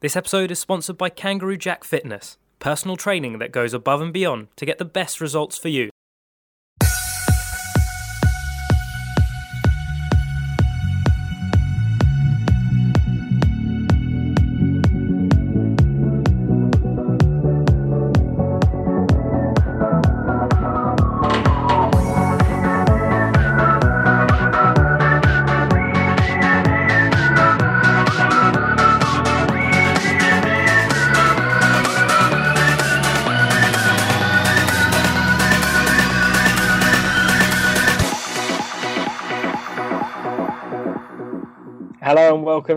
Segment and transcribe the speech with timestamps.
[0.00, 4.46] This episode is sponsored by Kangaroo Jack Fitness, personal training that goes above and beyond
[4.54, 5.90] to get the best results for you.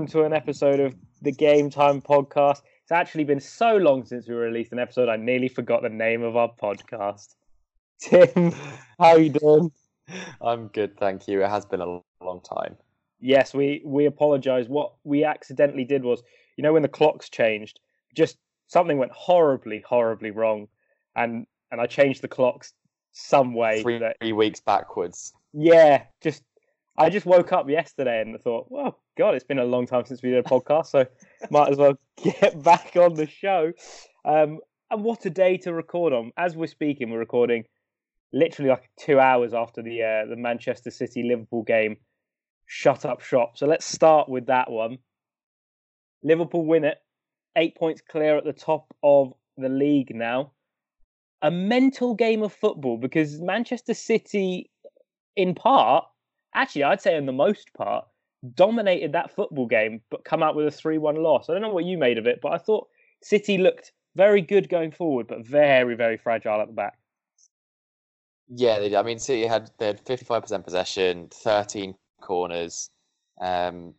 [0.01, 2.63] Welcome to an episode of the Game Time podcast.
[2.81, 6.23] It's actually been so long since we released an episode, I nearly forgot the name
[6.23, 7.35] of our podcast.
[8.01, 8.51] Tim,
[8.99, 9.71] how you doing?
[10.41, 11.43] I'm good, thank you.
[11.43, 12.77] It has been a long time.
[13.19, 14.67] Yes, we we apologise.
[14.67, 16.23] What we accidentally did was,
[16.57, 17.79] you know, when the clocks changed,
[18.15, 20.67] just something went horribly, horribly wrong,
[21.15, 22.73] and and I changed the clocks
[23.11, 23.83] some way.
[23.83, 25.31] Three, that, three weeks backwards.
[25.53, 26.41] yeah, just
[27.01, 30.21] I just woke up yesterday and thought, well, God, it's been a long time since
[30.21, 31.05] we did a podcast, so
[31.49, 33.71] might as well get back on the show.
[34.23, 34.59] Um,
[34.91, 36.31] and what a day to record on!
[36.37, 37.63] As we're speaking, we're recording
[38.31, 41.97] literally like two hours after the uh, the Manchester City Liverpool game.
[42.67, 43.57] Shut up shop.
[43.57, 44.99] So let's start with that one.
[46.23, 46.99] Liverpool win it,
[47.55, 50.51] eight points clear at the top of the league now.
[51.41, 54.69] A mental game of football because Manchester City,
[55.35, 56.05] in part,
[56.53, 58.05] actually, I'd say in the most part,
[58.55, 61.49] dominated that football game, but come out with a 3 1 loss.
[61.49, 62.87] I don't know what you made of it, but I thought
[63.21, 66.97] City looked very good going forward, but very, very fragile at the back.
[68.53, 68.97] Yeah, they, did.
[68.97, 72.89] I mean, City had they had 55% possession, 13 corners,
[73.39, 73.93] um,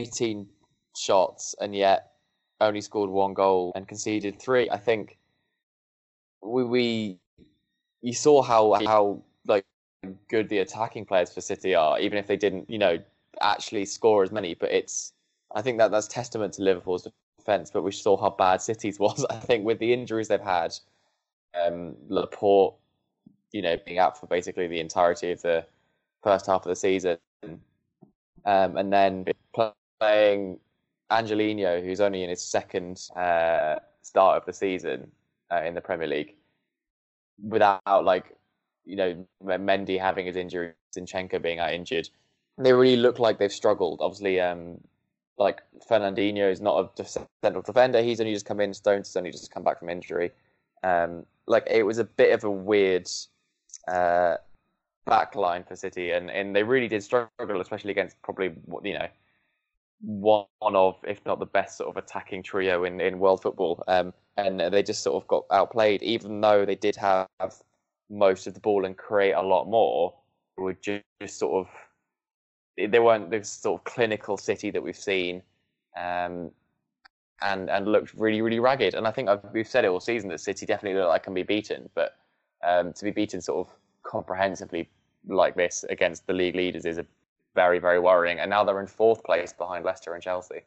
[0.00, 0.46] 18
[0.96, 2.12] shots, and yet
[2.60, 4.68] only scored one goal and conceded three.
[4.70, 5.18] I think
[6.42, 7.18] we we
[8.02, 9.22] you saw how how
[10.28, 12.98] good the attacking players for City are, even if they didn't, you know,
[13.40, 14.54] actually score as many.
[14.54, 15.12] But it's
[15.54, 17.06] I think that that's testament to Liverpool's
[17.38, 17.70] defense.
[17.70, 19.24] But we saw how bad City's was.
[19.30, 20.74] I think with the injuries they've had,
[21.60, 22.74] um, Laporte,
[23.52, 25.64] you know, being out for basically the entirety of the
[26.22, 27.18] first half of the season,
[28.44, 29.26] um, and then
[30.00, 30.58] playing
[31.10, 35.10] Angelino, who's only in his second uh, start of the season
[35.52, 36.34] uh, in the Premier League,
[37.42, 38.36] without like
[38.84, 42.08] you know Mendy having his injury, Zinchenko being out injured,
[42.58, 44.00] they really look like they've struggled.
[44.00, 44.78] Obviously, um,
[45.38, 47.04] like Fernandinho is not a
[47.42, 48.74] central defender; he's only just come in.
[48.74, 50.30] Stones has only just come back from injury.
[50.82, 53.08] Um, like it was a bit of a weird
[53.88, 54.36] uh,
[55.06, 58.52] backline for City, and and they really did struggle, especially against probably
[58.84, 59.08] you know
[60.02, 63.82] one of, if not the best sort of attacking trio in, in world football.
[63.86, 67.28] Um, and they just sort of got outplayed, even though they did have
[68.12, 70.14] most of the ball and create a lot more.
[70.58, 75.42] Were just, just sort of they weren't the sort of clinical City that we've seen,
[75.96, 76.50] um,
[77.40, 78.94] and and looked really really ragged.
[78.94, 81.34] And I think I've, we've said it all season that City definitely look like can
[81.34, 82.16] be beaten, but
[82.62, 84.88] um, to be beaten sort of comprehensively
[85.26, 87.06] like this against the league leaders is a
[87.54, 88.40] very, very worrying.
[88.40, 90.62] And now they're in fourth place behind Leicester and Chelsea.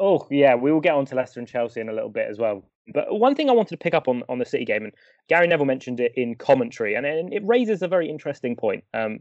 [0.00, 2.38] Oh yeah, we will get on to Leicester and Chelsea in a little bit as
[2.38, 2.64] well.
[2.92, 4.94] But one thing I wanted to pick up on on the City game, and
[5.28, 8.82] Gary Neville mentioned it in commentary, and it raises a very interesting point.
[8.94, 9.20] Um,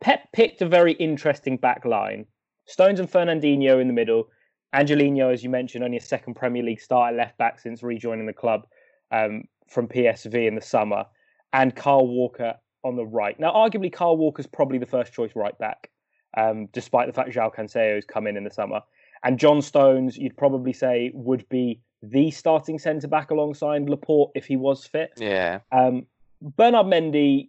[0.00, 2.26] Pep picked a very interesting back line:
[2.66, 4.28] Stones and Fernandinho in the middle.
[4.74, 8.26] Angelino, as you mentioned, only a second Premier League start at left back since rejoining
[8.26, 8.66] the club
[9.12, 11.06] um, from PSV in the summer,
[11.52, 12.54] and Kyle Walker
[12.84, 13.38] on the right.
[13.38, 15.90] Now, arguably, Kyle Walker's probably the first choice right back,
[16.36, 18.80] um, despite the fact João has come in in the summer.
[19.22, 24.46] And John Stones, you'd probably say, would be the starting centre back alongside Laporte if
[24.46, 25.12] he was fit.
[25.16, 25.60] Yeah.
[25.72, 26.06] Um,
[26.40, 27.48] Bernard Mendy,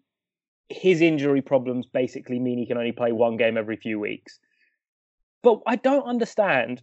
[0.69, 4.39] his injury problems basically mean he can only play one game every few weeks.
[5.43, 6.81] But I don't understand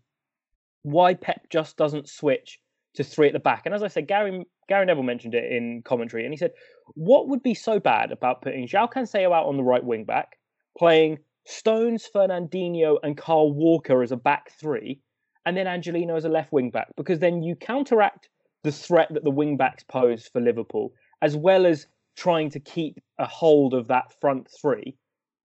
[0.82, 2.60] why Pep just doesn't switch
[2.94, 3.62] to three at the back.
[3.66, 6.52] And as I said, Gary Gary Neville mentioned it in commentary, and he said,
[6.94, 10.38] "What would be so bad about putting João Cancelo out on the right wing back,
[10.78, 15.00] playing Stones, Fernandinho, and Kyle Walker as a back three,
[15.44, 16.88] and then Angelino as a left wing back?
[16.96, 18.28] Because then you counteract
[18.64, 22.98] the threat that the wing backs pose for Liverpool, as well as trying to keep
[23.18, 24.96] a hold of that front three,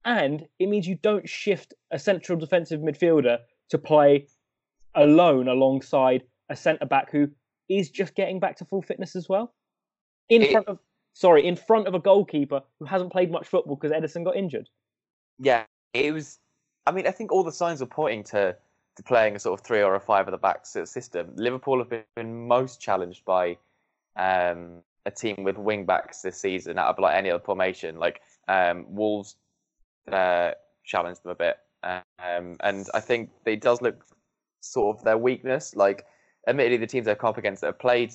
[0.06, 3.38] and it means you don't shift a central defensive midfielder
[3.69, 4.25] to play
[4.95, 7.27] alone alongside a centre back who
[7.69, 9.53] is just getting back to full fitness as well.
[10.30, 10.80] In It- front of
[11.13, 14.69] sorry, in front of a goalkeeper who hasn't played much football because Ederson got injured.
[15.39, 16.39] Yeah, it was.
[16.88, 18.55] I mean, I think all the signs were pointing to
[19.05, 21.31] playing a sort of three or a five at the back system.
[21.35, 23.57] Liverpool have been most challenged by
[24.15, 27.97] um, a team with wing backs this season out of like any other formation.
[27.97, 29.35] Like um, Wolves
[30.11, 30.51] uh,
[30.83, 34.05] challenged them a bit, um, and I think it does look
[34.61, 35.75] sort of their weakness.
[35.75, 36.05] Like,
[36.47, 38.13] admittedly, the teams they've come up against that have played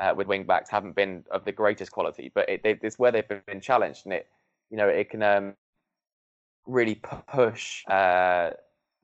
[0.00, 3.12] uh, with wing backs haven't been of the greatest quality, but it, they, it's where
[3.12, 4.28] they've been challenged, and it
[4.70, 5.54] you know it can um,
[6.66, 8.50] really push uh,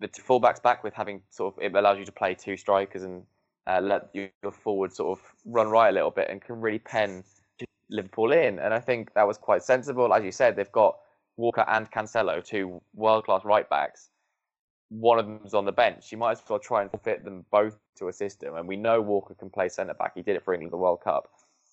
[0.00, 3.22] the fullbacks back with having sort of it allows you to play two strikers and
[3.66, 7.22] uh, let your forward sort of run right a little bit and can really pen
[7.90, 8.58] Liverpool in.
[8.58, 10.12] And I think that was quite sensible.
[10.14, 10.96] As you said, they've got
[11.36, 14.10] Walker and Cancelo, two world class right backs.
[14.88, 16.10] One of them's on the bench.
[16.10, 18.56] You might as well try and fit them both to a system.
[18.56, 20.12] And we know Walker can play centre back.
[20.14, 21.28] He did it for England the World Cup.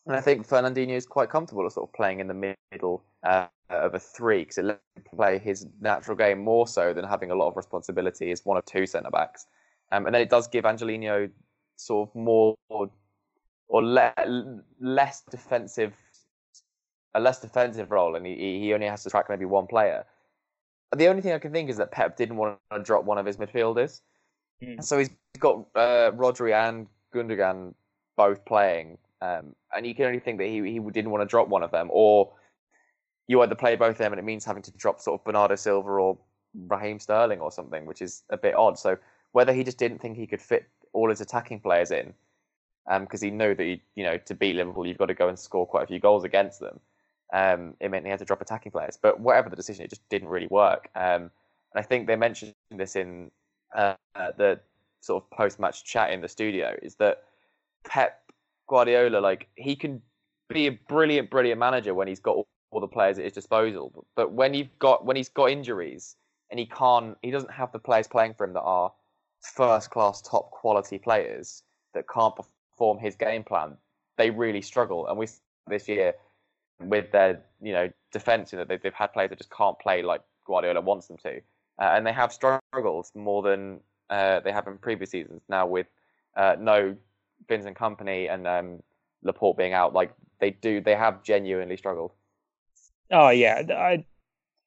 [0.05, 3.47] And I think Fernandinho is quite comfortable at sort of playing in the middle uh,
[3.69, 7.31] of a three because it lets him play his natural game more so than having
[7.31, 9.45] a lot of responsibility as one of two centre backs.
[9.91, 11.29] Um, and then it does give Angelino
[11.75, 12.89] sort of more or,
[13.67, 15.93] or le- less defensive,
[17.13, 20.05] a less defensive role, and he, he only has to track maybe one player.
[20.95, 23.25] The only thing I can think is that Pep didn't want to drop one of
[23.25, 24.01] his midfielders,
[24.63, 24.83] mm.
[24.83, 25.09] so he's
[25.39, 27.73] got uh, Rodri and Gundogan
[28.15, 31.47] both playing um, and you can only think that he, he didn't want to drop
[31.47, 32.31] one of them, or
[33.27, 35.55] you either play both of them and it means having to drop sort of Bernardo
[35.55, 36.17] Silva or
[36.67, 38.79] Raheem Sterling or something, which is a bit odd.
[38.79, 38.97] So
[39.33, 42.13] whether he just didn't think he could fit all his attacking players in,
[43.01, 45.27] because um, he knew that he, you know to beat Liverpool you've got to go
[45.27, 46.79] and score quite a few goals against them.
[47.33, 48.97] Um, it meant he had to drop attacking players.
[49.01, 50.89] But whatever the decision, it just didn't really work.
[50.95, 51.29] Um,
[51.73, 53.29] and I think they mentioned this in
[53.75, 54.61] uh, the
[55.01, 57.23] sort of post-match chat in the studio is that
[57.85, 58.21] Pep
[58.69, 60.01] Guardiola, like he can
[60.49, 62.37] be a brilliant, brilliant manager when he's got
[62.71, 64.05] all the players at his disposal.
[64.15, 66.15] But when you've got when he's got injuries
[66.49, 68.91] and he can't, he doesn't have the players playing for him that are
[69.41, 73.77] first class, top quality players that can't perform his game plan.
[74.17, 75.27] They really struggle, and we
[75.67, 76.13] this year
[76.79, 80.21] with their you know defense, know, they've, they've had players that just can't play like
[80.45, 81.37] Guardiola wants them to,
[81.79, 83.79] uh, and they have struggled more than
[84.09, 85.41] uh, they have in previous seasons.
[85.49, 85.87] Now with
[86.35, 86.95] uh, no
[87.47, 88.83] Vincent Kompany and um,
[89.23, 92.11] Laporte being out, like they do, they have genuinely struggled.
[93.11, 94.05] Oh yeah, I,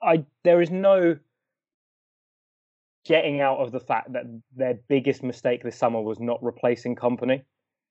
[0.02, 1.18] I, there is no
[3.04, 4.24] getting out of the fact that
[4.56, 7.42] their biggest mistake this summer was not replacing Kompany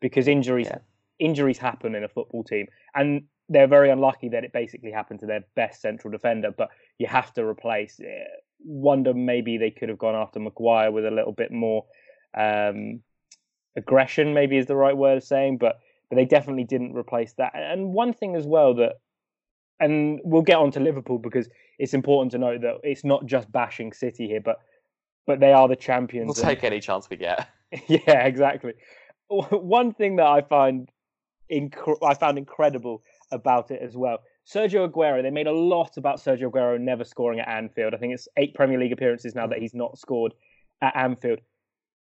[0.02, 0.80] because injuries, yeah.
[1.20, 5.26] injuries happen in a football team, and they're very unlucky that it basically happened to
[5.26, 6.52] their best central defender.
[6.56, 8.00] But you have to replace.
[8.00, 8.24] Eh,
[8.62, 11.86] wonder maybe they could have gone after Maguire with a little bit more
[12.38, 13.02] um,
[13.76, 15.80] aggression maybe is the right word of saying, but
[16.10, 17.52] but they definitely didn't replace that.
[17.54, 18.94] And one thing as well that,
[19.80, 23.52] and we'll get on to Liverpool because it's important to note that it's not just
[23.52, 24.60] bashing City here, but
[25.28, 26.28] but they are the champions.
[26.28, 27.48] We'll take any chance we get.
[27.88, 28.74] yeah, exactly.
[29.28, 30.90] One thing that I find
[31.52, 34.20] inc- I found incredible about it as well.
[34.52, 37.94] Sergio Aguero, they made a lot about Sergio Aguero never scoring at Anfield.
[37.94, 40.34] I think it's eight Premier League appearances now that he's not scored
[40.82, 41.40] at Anfield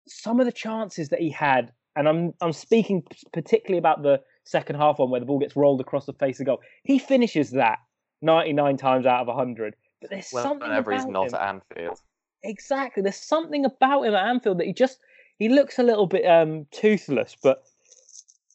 [0.06, 3.02] some of the chances that he had, and I'm I'm speaking
[3.32, 6.46] particularly about the second half one where the ball gets rolled across the face of
[6.46, 6.61] goal.
[6.85, 7.79] He finishes that
[8.23, 9.75] 99 times out of 100.
[10.00, 11.35] But there's well, something whenever he's not him.
[11.35, 12.00] at Anfield.
[12.43, 13.02] Exactly.
[13.02, 14.99] There's something about him at Anfield that he just
[15.38, 17.64] he looks a little bit um, toothless, but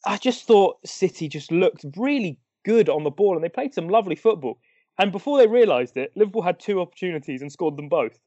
[0.05, 3.89] I just thought City just looked really good on the ball and they played some
[3.89, 4.59] lovely football.
[4.97, 8.19] And before they realised it, Liverpool had two opportunities and scored them both.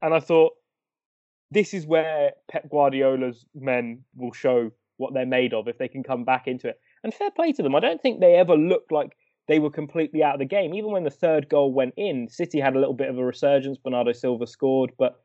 [0.00, 0.52] And I thought,
[1.50, 6.02] this is where Pep Guardiola's men will show what they're made of if they can
[6.02, 6.80] come back into it.
[7.04, 7.76] And fair play to them.
[7.76, 10.74] I don't think they ever looked like they were completely out of the game.
[10.74, 13.78] Even when the third goal went in, City had a little bit of a resurgence.
[13.78, 14.90] Bernardo Silva scored.
[14.98, 15.20] But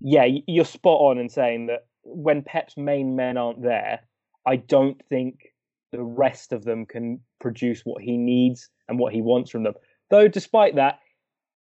[0.00, 4.00] yeah, you're spot on in saying that when Pep's main men aren't there,
[4.46, 5.52] I don't think
[5.90, 9.74] the rest of them can produce what he needs and what he wants from them.
[10.10, 11.00] Though, despite that,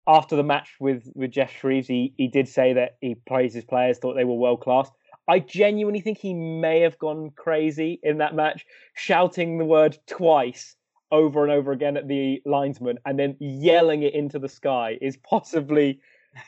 [0.07, 3.65] after the match with with Geoff Shreeves, he, he did say that he praised his
[3.65, 4.91] players, thought they were world class.
[5.29, 8.65] I genuinely think he may have gone crazy in that match,
[8.95, 10.77] shouting the word twice
[11.11, 15.17] over and over again at the linesman and then yelling it into the sky is
[15.19, 16.01] possibly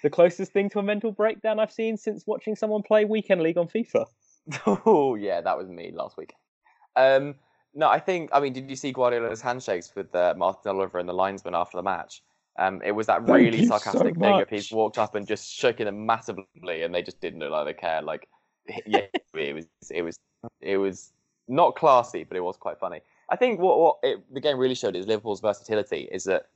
[0.03, 3.59] the closest thing to a mental breakdown I've seen since watching someone play Weekend League
[3.59, 4.07] on FIFA.
[4.67, 6.33] Oh, yeah, that was me last week.
[6.97, 7.35] Um,
[7.75, 11.07] no, I think, I mean, did you see Guardiola's handshakes with uh, Martin Oliver and
[11.07, 12.23] the linesman after the match?
[12.59, 15.53] Um, it was that Thank really sarcastic so thing of he's walked up and just
[15.53, 18.05] shaking them massively, and they just didn't look like they cared.
[18.05, 18.27] Like,
[18.87, 20.19] yeah, it was, it was,
[20.61, 21.13] it was
[21.49, 23.01] not classy, but it was quite funny.
[23.31, 26.47] I think what, what it, the game really showed is Liverpool's versatility is that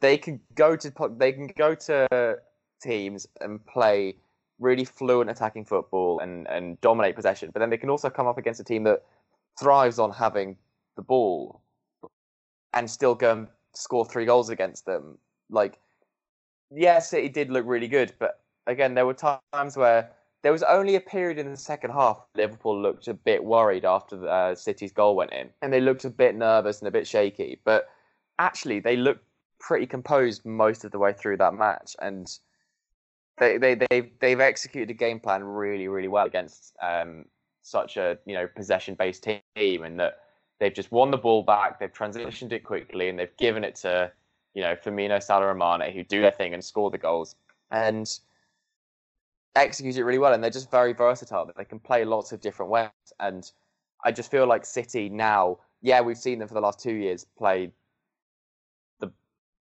[0.00, 2.38] they can go to they can go to
[2.80, 4.16] teams and play
[4.58, 8.38] really fluent attacking football and, and dominate possession, but then they can also come up
[8.38, 9.04] against a team that
[9.58, 10.56] thrives on having
[10.96, 11.60] the ball
[12.74, 15.16] and still go and score three goals against them.
[15.48, 15.78] Like,
[16.70, 20.10] yeah, City did look really good, but again, there were times where
[20.42, 24.16] there was only a period in the second half Liverpool looked a bit worried after
[24.16, 27.06] the, uh, City's goal went in, and they looked a bit nervous and a bit
[27.06, 27.60] shaky.
[27.64, 27.88] But
[28.38, 29.24] actually, they looked
[29.58, 32.28] pretty composed most of the way through that match, and
[33.38, 37.24] they they they've they've executed a game plan really really well against um,
[37.62, 39.24] such a you know possession based
[39.56, 40.20] team, and that
[40.60, 44.12] they've just won the ball back, they've transitioned it quickly, and they've given it to
[44.54, 47.34] you know Firmino, Salah, and Mane who do their thing and score the goals
[47.70, 48.20] and
[49.56, 50.32] execute it really well.
[50.32, 51.50] And they're just very versatile.
[51.56, 52.90] They can play lots of different ways,
[53.20, 53.50] and
[54.04, 55.58] I just feel like City now.
[55.80, 57.70] Yeah, we've seen them for the last two years play
[58.98, 59.10] the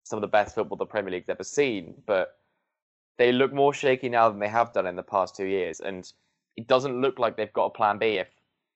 [0.03, 2.39] some of the best football the Premier League's ever seen, but
[3.17, 6.11] they look more shaky now than they have done in the past two years, and
[6.55, 8.27] it doesn't look like they've got a plan B if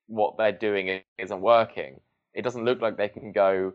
[0.08, 2.00] what they're doing isn't working.
[2.34, 3.74] It doesn't look like they can go,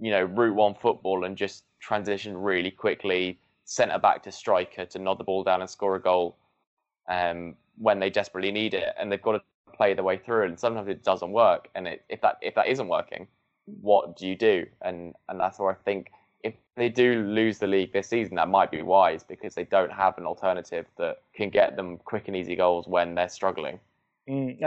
[0.00, 4.98] you know, route one football and just transition really quickly, centre back to striker to
[4.98, 6.36] nod the ball down and score a goal
[7.10, 9.42] um, when they desperately need it, and they've got to
[9.76, 10.44] play the way through.
[10.46, 13.26] And sometimes it doesn't work, and it, if that if that isn't working,
[13.82, 14.64] what do you do?
[14.80, 16.10] And and that's where I think
[16.42, 19.92] if they do lose the league this season, that might be wise because they don't
[19.92, 23.78] have an alternative that can get them quick and easy goals when they're struggling.
[24.28, 24.58] Mm,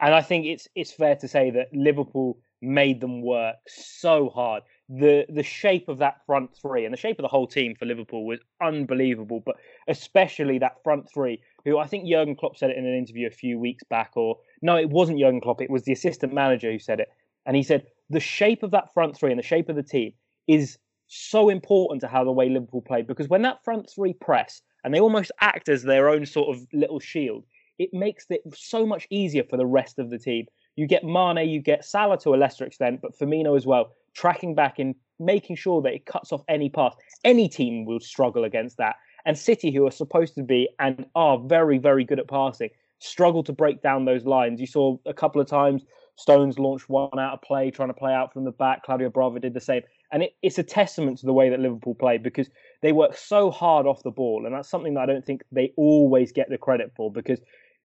[0.00, 4.62] and I think it's it's fair to say that Liverpool made them work so hard.
[4.88, 7.84] The the shape of that front three and the shape of the whole team for
[7.84, 12.78] Liverpool was unbelievable, but especially that front three, who I think Jurgen Klopp said it
[12.78, 15.82] in an interview a few weeks back, or no, it wasn't Jurgen Klopp, it was
[15.82, 17.08] the assistant manager who said it.
[17.44, 20.14] And he said the shape of that front three and the shape of the team
[20.46, 20.78] is
[21.08, 24.94] so important to how the way Liverpool played because when that front three press and
[24.94, 27.44] they almost act as their own sort of little shield,
[27.78, 30.46] it makes it so much easier for the rest of the team.
[30.76, 34.54] You get Mane, you get Salah to a lesser extent, but Firmino as well, tracking
[34.54, 36.94] back and making sure that it cuts off any pass.
[37.24, 38.96] Any team will struggle against that.
[39.24, 43.44] And City, who are supposed to be and are very, very good at passing, struggle
[43.44, 44.60] to break down those lines.
[44.60, 45.84] You saw a couple of times
[46.16, 48.82] Stones launched one out of play, trying to play out from the back.
[48.82, 49.82] Claudio Bravo did the same.
[50.10, 52.48] And it, it's a testament to the way that Liverpool play because
[52.82, 54.44] they work so hard off the ball.
[54.44, 57.40] And that's something that I don't think they always get the credit for because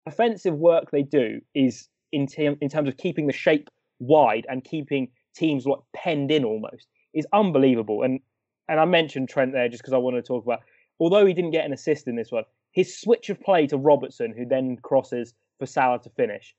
[0.06, 4.64] offensive work they do is in, te- in terms of keeping the shape wide and
[4.64, 8.02] keeping teams like penned in almost is unbelievable.
[8.02, 8.20] And
[8.68, 10.60] and I mentioned Trent there just because I wanted to talk about.
[10.98, 14.34] Although he didn't get an assist in this one, his switch of play to Robertson,
[14.36, 16.54] who then crosses for Salah to finish,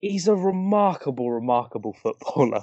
[0.00, 2.62] he's a remarkable, remarkable footballer.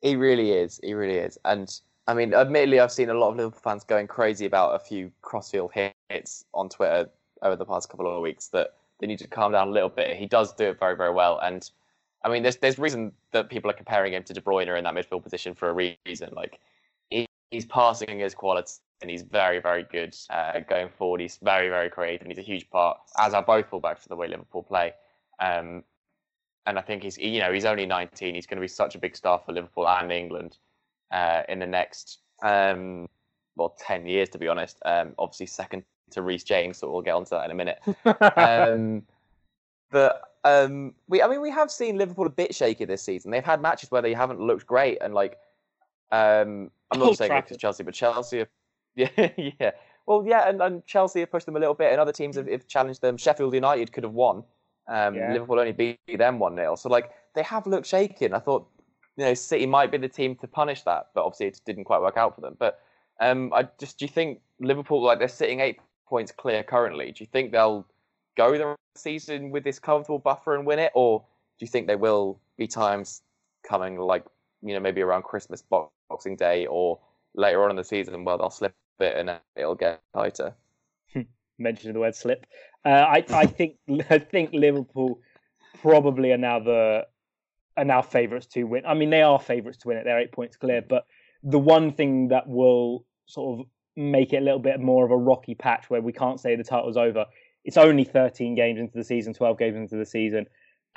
[0.00, 0.78] He really is.
[0.82, 1.38] He really is.
[1.44, 1.68] And
[2.06, 5.10] I mean, admittedly, I've seen a lot of Liverpool fans going crazy about a few
[5.22, 5.72] crossfield
[6.08, 7.10] hits on Twitter
[7.42, 10.16] over the past couple of weeks that they need to calm down a little bit.
[10.16, 11.38] He does do it very, very well.
[11.40, 11.68] And
[12.24, 14.94] I mean, there's there's reason that people are comparing him to De Bruyne in that
[14.94, 16.30] midfield position for a reason.
[16.32, 16.58] Like
[17.10, 21.20] he, he's passing his quality and he's very, very good uh, going forward.
[21.20, 24.16] He's very, very creative and he's a huge part, as are both fullbacks for the
[24.16, 24.92] way Liverpool play.
[25.40, 25.84] Um,
[26.66, 28.34] and I think he's you know he's only 19.
[28.34, 30.58] He's going to be such a big star for Liverpool and England
[31.10, 33.08] uh, in the next um,
[33.56, 34.78] well 10 years to be honest.
[34.84, 37.80] Um, obviously second to Reece James, so we'll get onto that in a minute.
[38.36, 39.02] um,
[39.90, 43.30] but um, we, I mean, we have seen Liverpool a bit shaky this season.
[43.30, 45.38] They've had matches where they haven't looked great, and like,
[46.12, 48.48] um, I'm not saying it's Chelsea, but Chelsea, have,
[48.96, 49.70] yeah, yeah,
[50.06, 52.48] well, yeah, and, and, Chelsea have pushed them a little bit, and other teams have,
[52.48, 53.16] have challenged them.
[53.16, 54.42] Sheffield United could have won.
[54.88, 55.32] Um, yeah.
[55.32, 58.66] Liverpool only beat them one 0 So like, they have looked shaky, and I thought,
[59.16, 62.00] you know, City might be the team to punish that, but obviously it didn't quite
[62.00, 62.56] work out for them.
[62.58, 62.80] But
[63.20, 67.12] um, I just do you think Liverpool like they're sitting eight points clear currently.
[67.12, 67.84] Do you think they'll
[68.38, 71.20] go the season with this comfortable buffer and win it, or
[71.58, 73.22] do you think there will be times
[73.68, 74.24] coming like
[74.62, 75.62] you know maybe around Christmas,
[76.08, 76.98] Boxing Day, or
[77.34, 80.54] later on in the season where they'll slip a bit and it'll get tighter?
[81.58, 82.46] Mentioning the word slip,
[82.84, 83.76] uh, I I think
[84.10, 85.20] I think Liverpool
[85.82, 87.06] probably are now the
[87.76, 88.86] are now favourites to win.
[88.86, 90.04] I mean, they are favourites to win it.
[90.04, 91.04] They're eight points clear, but
[91.42, 93.66] the one thing that will sort of
[93.96, 96.64] make it a little bit more of a rocky patch where we can't say the
[96.64, 97.26] title's over.
[97.68, 100.46] It's only 13 games into the season, 12 games into the season,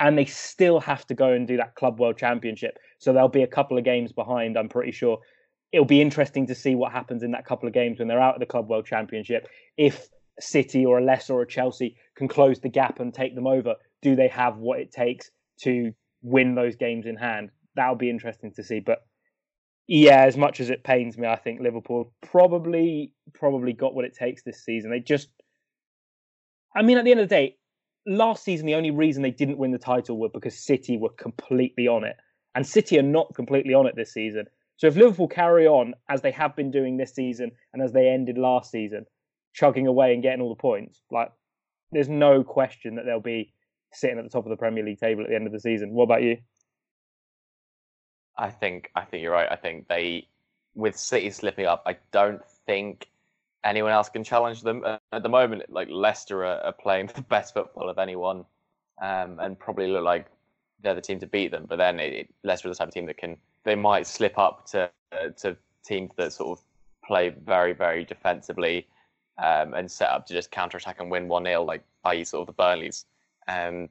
[0.00, 2.78] and they still have to go and do that Club World Championship.
[2.98, 5.18] So they'll be a couple of games behind, I'm pretty sure.
[5.70, 8.36] It'll be interesting to see what happens in that couple of games when they're out
[8.36, 9.48] of the Club World Championship.
[9.76, 10.08] If
[10.40, 13.74] City or a Leicester or a Chelsea can close the gap and take them over,
[14.00, 15.30] do they have what it takes
[15.64, 17.50] to win those games in hand?
[17.76, 18.80] That'll be interesting to see.
[18.80, 19.04] But
[19.88, 24.14] yeah, as much as it pains me, I think Liverpool probably probably got what it
[24.14, 24.90] takes this season.
[24.90, 25.28] They just
[26.74, 27.56] I mean, at the end of the day,
[28.06, 31.86] last season the only reason they didn't win the title were because City were completely
[31.86, 32.16] on it,
[32.54, 34.46] and City are not completely on it this season.
[34.76, 38.08] So if Liverpool carry on as they have been doing this season and as they
[38.08, 39.06] ended last season,
[39.52, 41.30] chugging away and getting all the points, like
[41.92, 43.52] there's no question that they'll be
[43.92, 45.92] sitting at the top of the Premier League table at the end of the season.
[45.92, 46.38] What about you?
[48.36, 49.48] I think I think you're right.
[49.50, 50.26] I think they,
[50.74, 53.08] with City slipping up, I don't think
[53.64, 55.64] anyone else can challenge them at the moment.
[55.68, 58.44] Like Leicester are, are playing the best football of anyone,
[59.00, 60.26] um, and probably look like
[60.82, 61.66] they're the team to beat them.
[61.68, 63.36] But then it, it, Leicester does have a team that can.
[63.64, 66.64] They might slip up to uh, to teams that sort of
[67.04, 68.86] play very very defensively
[69.38, 72.24] um, and set up to just counter attack and win one 0 like i.e.
[72.24, 73.04] sort of the Burnleys.
[73.48, 73.88] Um,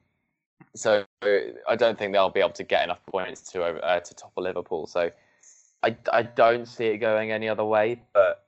[0.74, 4.42] so I don't think they'll be able to get enough points to uh, to topple
[4.42, 4.86] Liverpool.
[4.86, 5.10] So
[5.82, 8.00] I, I don't see it going any other way.
[8.12, 8.44] But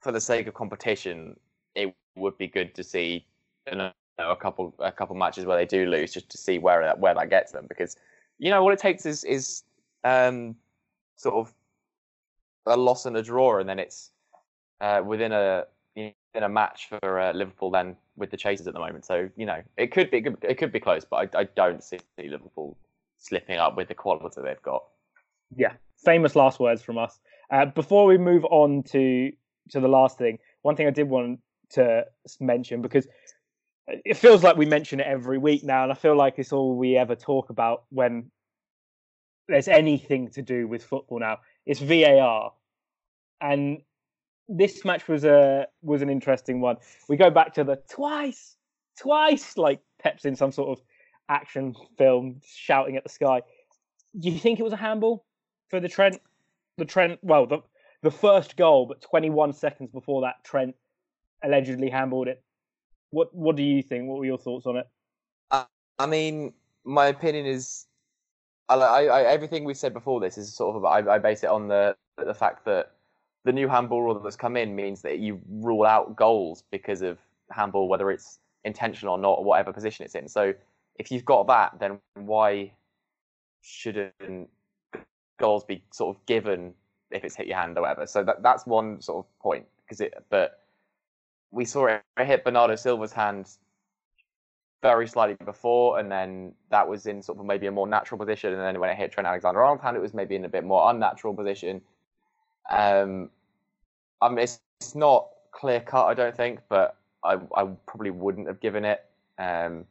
[0.00, 1.38] for the sake of competition,
[1.74, 3.26] it would be good to see
[3.70, 6.82] you know, a couple a couple matches where they do lose, just to see where
[6.82, 7.66] that where that gets them.
[7.68, 7.96] Because
[8.38, 9.62] you know what it takes is is
[10.04, 10.56] um,
[11.16, 11.52] sort of
[12.66, 14.10] a loss and a draw, and then it's
[14.80, 15.64] uh, within a
[15.96, 19.04] in a match for uh, Liverpool then with the chasers at the moment.
[19.04, 21.98] So you know it could be it could be close, but I, I don't see
[22.18, 22.76] Liverpool
[23.18, 24.84] slipping up with the quality they've got.
[25.56, 27.18] Yeah, famous last words from us.
[27.50, 29.32] Uh, before we move on to
[29.70, 32.04] to the last thing, one thing I did want to
[32.40, 33.06] mention because
[33.86, 36.76] it feels like we mention it every week now, and I feel like it's all
[36.76, 38.30] we ever talk about when
[39.48, 41.38] there's anything to do with football now.
[41.64, 42.52] It's VAR,
[43.40, 43.78] and
[44.48, 46.76] this match was a was an interesting one.
[47.08, 48.56] We go back to the twice,
[48.98, 50.84] twice like Pep's in some sort of
[51.28, 53.42] action film shouting at the sky.
[54.18, 55.24] Do you think it was a handball
[55.68, 56.20] for the Trent?
[56.76, 57.58] The Trent, well, the
[58.02, 60.74] the first goal, but 21 seconds before that, Trent
[61.42, 62.42] allegedly handballed it.
[63.10, 64.08] What What do you think?
[64.08, 64.86] What were your thoughts on it?
[65.50, 65.64] Uh,
[65.98, 66.52] I mean,
[66.84, 67.86] my opinion is,
[68.68, 71.68] I, I, everything we said before this is sort of I, I base it on
[71.68, 72.92] the the fact that
[73.44, 77.18] the new handball rule that's come in means that you rule out goals because of
[77.50, 80.28] handball, whether it's intentional or not, or whatever position it's in.
[80.28, 80.52] So
[80.98, 82.72] if you've got that, then why
[83.62, 84.50] shouldn't
[85.38, 86.74] goals be sort of given
[87.10, 88.06] if it's hit your hand or whatever?
[88.06, 90.14] So that that's one sort of point because it.
[90.30, 90.60] But
[91.50, 93.48] we saw it hit Bernardo Silva's hand
[94.82, 98.52] very slightly before, and then that was in sort of maybe a more natural position,
[98.52, 100.90] and then when it hit Trent Alexander-Arnold's hand, it was maybe in a bit more
[100.90, 101.80] unnatural position.
[102.70, 103.30] Um,
[104.20, 108.46] I mean, it's, it's not clear cut, I don't think, but I, I probably wouldn't
[108.46, 109.04] have given it.
[109.38, 109.84] Um,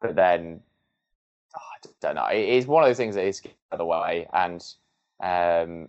[0.00, 0.60] but then
[1.54, 2.26] oh, I don't know.
[2.26, 3.42] It is one of those things that is
[3.76, 4.64] the way, and
[5.22, 5.88] um,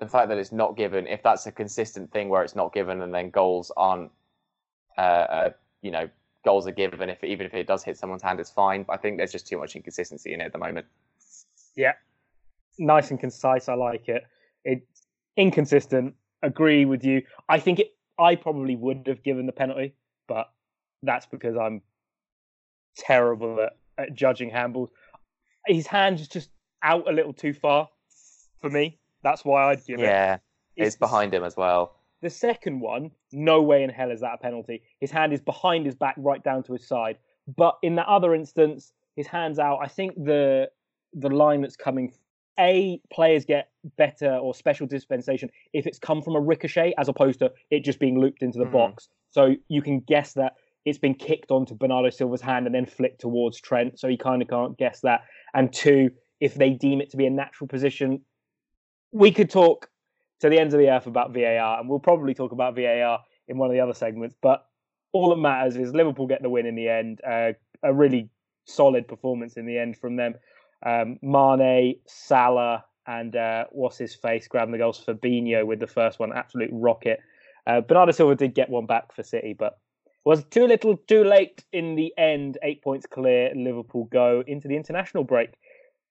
[0.00, 3.02] the fact that it's not given, if that's a consistent thing where it's not given,
[3.02, 4.10] and then goals aren't,
[4.98, 5.50] uh, uh,
[5.82, 6.08] you know,
[6.44, 7.08] goals are given.
[7.08, 8.82] If even if it does hit someone's hand, it's fine.
[8.82, 10.86] But I think there's just too much inconsistency in it at the moment.
[11.76, 11.92] Yeah,
[12.78, 13.68] nice and concise.
[13.68, 14.24] I like it.
[14.64, 17.22] It's inconsistent agree with you.
[17.48, 17.94] I think it.
[18.18, 19.94] I probably would have given the penalty,
[20.28, 20.50] but
[21.02, 21.80] that's because I'm
[22.96, 24.88] terrible at, at judging handballs.
[25.66, 26.50] His hand is just
[26.82, 27.88] out a little too far
[28.60, 28.99] for me.
[29.22, 30.40] That's why I'd give yeah, it.
[30.76, 31.96] Yeah, it's, it's behind him as well.
[32.22, 34.82] The second one, no way in hell is that a penalty.
[35.00, 37.16] His hand is behind his back, right down to his side.
[37.56, 39.78] But in that other instance, his hand's out.
[39.82, 40.70] I think the
[41.12, 42.12] the line that's coming
[42.58, 47.38] a players get better or special dispensation if it's come from a ricochet as opposed
[47.38, 48.72] to it just being looped into the mm.
[48.72, 49.08] box.
[49.30, 50.54] So you can guess that
[50.84, 53.98] it's been kicked onto Bernardo Silva's hand and then flicked towards Trent.
[53.98, 55.22] So you kind of can't guess that.
[55.54, 58.20] And two, if they deem it to be a natural position,
[59.12, 59.88] we could talk
[60.40, 63.58] to the ends of the earth about VAR, and we'll probably talk about VAR in
[63.58, 64.34] one of the other segments.
[64.40, 64.64] But
[65.12, 67.20] all that matters is Liverpool get the win in the end.
[67.26, 68.28] Uh, a really
[68.66, 70.34] solid performance in the end from them.
[70.84, 75.02] Um, Mane, Salah, and uh, what's his face grabbing the goals.
[75.04, 77.20] Fabinho with the first one, absolute rocket.
[77.66, 79.78] Uh, Bernardo Silva did get one back for City, but
[80.24, 82.58] was too little, too late in the end.
[82.62, 83.52] Eight points clear.
[83.54, 85.50] Liverpool go into the international break.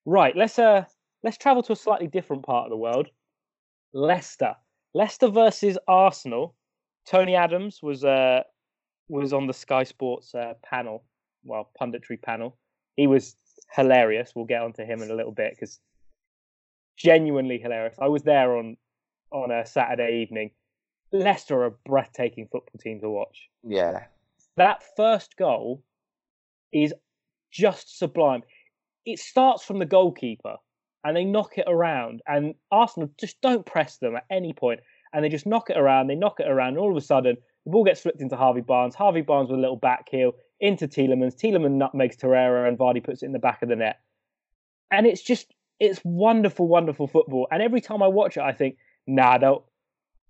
[0.04, 0.84] Right, let's uh,
[1.22, 3.08] let's travel to a slightly different part of the world.
[3.92, 4.54] Leicester,
[4.94, 6.54] Leicester versus Arsenal.
[7.06, 8.42] Tony Adams was uh
[9.08, 11.04] was on the Sky Sports uh, panel,
[11.44, 12.56] well punditry panel.
[12.96, 13.36] He was
[13.72, 14.32] hilarious.
[14.34, 15.80] We'll get onto him in a little bit because
[16.96, 17.96] genuinely hilarious.
[18.00, 18.76] I was there on
[19.32, 20.50] on a Saturday evening.
[21.12, 23.48] Leicester are a breathtaking football team to watch.
[23.64, 24.04] Yeah.
[24.56, 25.82] That first goal
[26.72, 26.94] is
[27.50, 28.42] just sublime.
[29.04, 30.56] It starts from the goalkeeper
[31.04, 34.80] and they knock it around and Arsenal just don't press them at any point
[35.12, 37.36] and they just knock it around, they knock it around, and all of a sudden
[37.64, 38.94] The ball gets flipped into Harvey Barnes.
[38.94, 41.36] Harvey Barnes with a little back heel into Tielemans.
[41.36, 44.00] Tielemans nutmegs Torreira and Vardy puts it in the back of the net.
[44.90, 47.46] And it's just, it's wonderful, wonderful football.
[47.50, 49.64] And every time I watch it, I think, nah, they'll,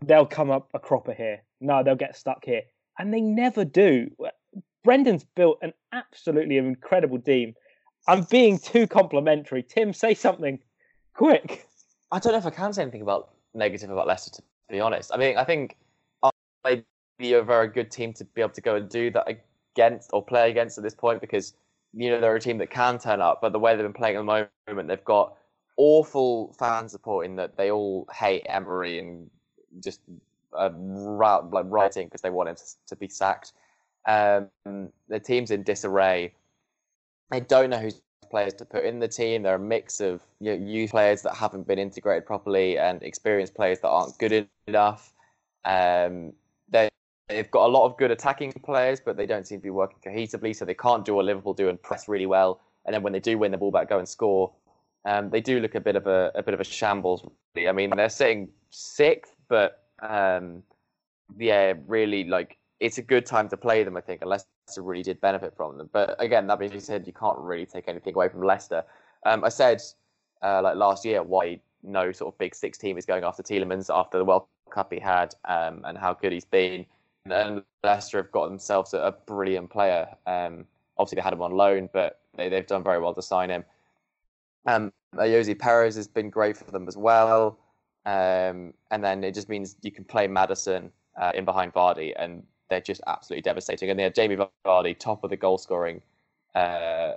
[0.04, 1.42] they'll come up a cropper here.
[1.60, 2.62] No, they'll get stuck here.
[2.98, 4.10] And they never do.
[4.84, 7.54] Brendan's built an absolutely incredible team.
[8.06, 9.62] I'm being too complimentary.
[9.62, 10.58] Tim, say something
[11.14, 11.68] quick.
[12.10, 15.10] I don't know if I can say anything about negative about Leicester, to be honest.
[15.12, 15.76] I mean, I think
[16.64, 16.84] maybe
[17.34, 20.50] a very good team to be able to go and do that against or play
[20.50, 21.54] against at this point because
[21.92, 24.16] you know they're a team that can turn up, but the way they've been playing
[24.16, 25.36] at the moment, they've got
[25.76, 29.30] awful fan support in that they all hate Emery and
[29.82, 30.00] just
[30.56, 33.52] uh, like writing because they want him to, to be sacked.
[34.06, 34.48] Um,
[35.08, 36.32] the team's in disarray.
[37.30, 39.42] They don't know who's players to put in the team.
[39.42, 43.54] They're a mix of you know, youth players that haven't been integrated properly and experienced
[43.54, 45.12] players that aren't good enough.
[45.64, 46.32] Um,
[47.30, 49.98] they've got a lot of good attacking players, but they don't seem to be working
[50.04, 52.60] cohesively, so they can't do what Liverpool do and press really well.
[52.84, 54.52] And then when they do win the ball back, go and score.
[55.04, 57.26] Um, they do look a bit of a, a bit of a shambles.
[57.54, 57.68] Really.
[57.68, 60.62] I mean, they're sitting sixth, but um,
[61.38, 63.96] yeah, really like it's a good time to play them.
[63.96, 65.90] I think, unless Leicester really did benefit from them.
[65.92, 68.84] But again, that being said, you can't really take anything away from Leicester.
[69.26, 69.82] Um, I said
[70.42, 73.92] uh, like last year why no sort of big six team is going after Tielemans
[73.92, 76.86] after the World Cup he had um, and how good he's been.
[77.24, 80.06] And Leicester have got themselves a, brilliant player.
[80.26, 83.50] Um, obviously, they had him on loan, but they, they've done very well to sign
[83.50, 83.64] him.
[84.66, 87.58] Um, Ayoze Perez has been great for them as well.
[88.06, 92.44] Um, and then it just means you can play Maddison uh, in behind Vardy, and
[92.70, 93.90] they're just absolutely devastating.
[93.90, 96.00] And they had Jamie Vardy, top of the goal scoring
[96.54, 97.14] uh,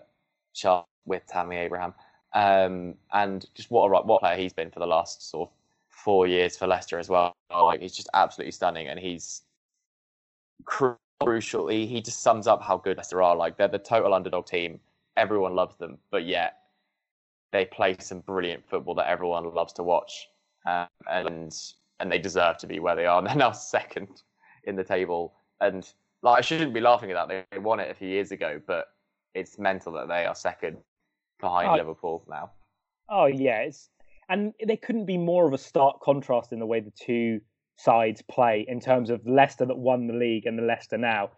[0.54, 1.94] chart with Tammy Abraham.
[2.34, 5.56] Um, and just what a what player he's been for the last sort of
[5.88, 7.34] four years for Leicester as well.
[7.52, 9.44] Like he's just absolutely stunning, and he's
[10.66, 11.68] crucial.
[11.68, 13.36] He, he just sums up how good Leicester are.
[13.36, 14.80] Like they're the total underdog team.
[15.16, 16.58] Everyone loves them, but yet
[17.52, 20.28] they play some brilliant football that everyone loves to watch,
[20.66, 21.56] um, and
[22.00, 23.20] and they deserve to be where they are.
[23.20, 24.24] And they're now second
[24.64, 25.88] in the table, and
[26.22, 27.48] like I shouldn't be laughing at that.
[27.52, 28.86] They won it a few years ago, but
[29.34, 30.78] it's mental that they are second
[31.40, 32.52] behind oh, Liverpool now.
[33.10, 33.90] Oh yeah, it's
[34.30, 37.42] and there couldn't be more of a stark contrast in the way the two
[37.78, 41.32] sides play in terms of Leicester that won the league and the Leicester now.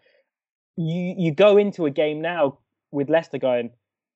[0.76, 2.58] You you go into a game now
[2.92, 3.70] with Leicester going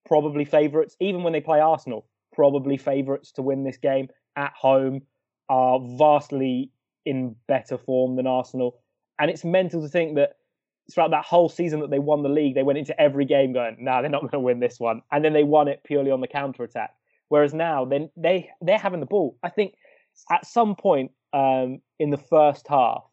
[0.07, 5.03] probably favourites, even when they play Arsenal, probably favourites to win this game at home,
[5.49, 6.71] are vastly
[7.05, 8.81] in better form than Arsenal.
[9.21, 10.37] And it's mental to think that
[10.93, 13.77] throughout that whole season that they won the league, they went into every game going,
[13.79, 16.11] "No, nah, they're not going to win this one," and then they won it purely
[16.11, 16.95] on the counter attack.
[17.29, 19.39] Whereas now, then they they're having the ball.
[19.43, 19.75] I think
[20.31, 23.05] at some point um, in the first half,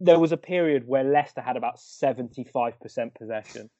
[0.00, 3.70] there was a period where Leicester had about 75% possession.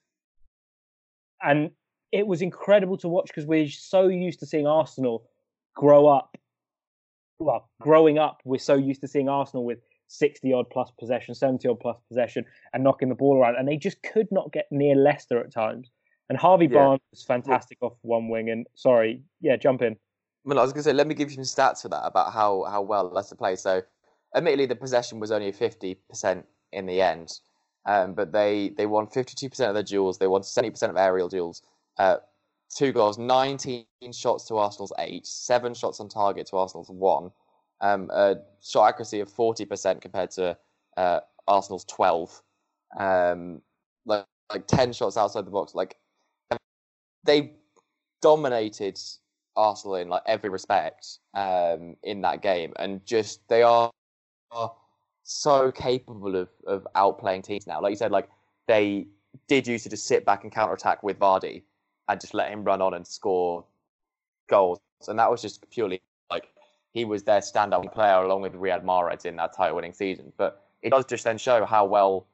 [1.43, 1.71] And
[2.13, 5.29] it was incredible to watch because we're so used to seeing Arsenal
[5.75, 6.37] grow up.
[7.39, 11.69] Well, growing up, we're so used to seeing Arsenal with 60 odd plus possession, 70
[11.69, 13.57] odd plus possession, and knocking the ball around.
[13.57, 15.91] And they just could not get near Leicester at times.
[16.29, 16.75] And Harvey yeah.
[16.75, 18.51] Barnes was fantastic off one wing.
[18.51, 19.97] And sorry, yeah, jump in.
[20.45, 22.33] Well, I was going to say, let me give you some stats for that about
[22.33, 23.57] how, how well Leicester play.
[23.57, 23.83] So,
[24.35, 27.41] admittedly, the possession was only 50% in the end,
[27.85, 30.19] um, but they, they won 52% of their duels.
[30.19, 31.63] They won 70% of aerial duels.
[31.99, 32.19] Uh,
[32.75, 37.31] two goals, 19 shots to Arsenal's eight, seven shots on target to Arsenal's one,
[37.81, 40.57] um, a shot accuracy of 40% compared to
[40.97, 42.43] uh, Arsenal's 12,
[42.99, 43.61] um,
[44.05, 45.75] like, like 10 shots outside the box.
[45.75, 45.97] Like,
[47.25, 47.53] they
[48.23, 48.99] dominated
[49.57, 53.91] Arsenal in like every respect um, in that game, and just they are,
[54.51, 54.73] are
[55.23, 57.81] so capable of of outplaying teams now.
[57.81, 58.29] Like you said, like
[58.69, 59.07] they
[59.49, 61.63] did used to just sit back and counter attack with Vardy
[62.09, 63.65] and just let him run on and score
[64.49, 66.01] goals, and that was just purely
[66.97, 70.33] he was their standout player along with Riyad Mahrez in that title-winning season.
[70.39, 72.27] But it does just then show how well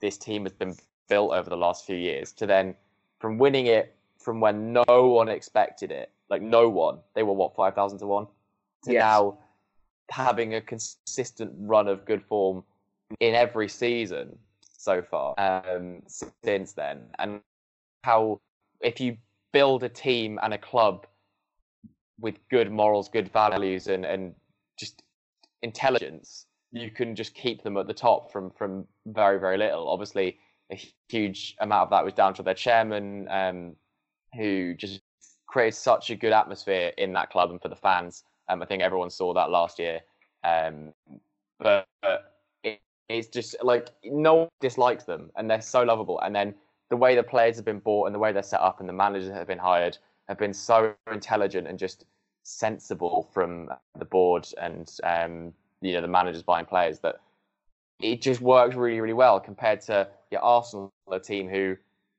[0.00, 0.74] this team has been
[1.08, 2.74] built over the last few years to then
[3.20, 6.98] from winning it from when no one expected it like no one.
[7.14, 8.26] They were what five thousand to one.
[8.86, 9.00] To yes.
[9.00, 9.38] now
[10.10, 12.64] having a consistent run of good form
[13.20, 14.36] in every season
[14.76, 16.02] so far um,
[16.42, 17.40] since then, and
[18.02, 18.40] how
[18.80, 19.16] if you
[19.52, 21.06] build a team and a club
[22.22, 24.34] with good morals, good values, and and
[24.78, 25.02] just
[25.60, 29.88] intelligence, you can just keep them at the top from from very very little.
[29.88, 30.38] Obviously,
[30.70, 30.80] a
[31.10, 33.76] huge amount of that was down to their chairman, um,
[34.34, 35.02] who just
[35.46, 38.24] creates such a good atmosphere in that club and for the fans.
[38.48, 40.00] Um, I think everyone saw that last year.
[40.44, 40.94] Um,
[41.58, 42.76] but, but in,
[43.08, 46.20] it's just like no one dislikes them, and they're so lovable.
[46.20, 46.54] And then
[46.88, 48.92] the way the players have been bought and the way they're set up and the
[48.92, 49.96] managers have been hired
[50.32, 52.06] have been so intelligent and just
[52.42, 53.68] sensible from
[53.98, 57.16] the board and um, you know the managers buying players that
[58.00, 61.76] it just works really really well compared to your Arsenal, a team who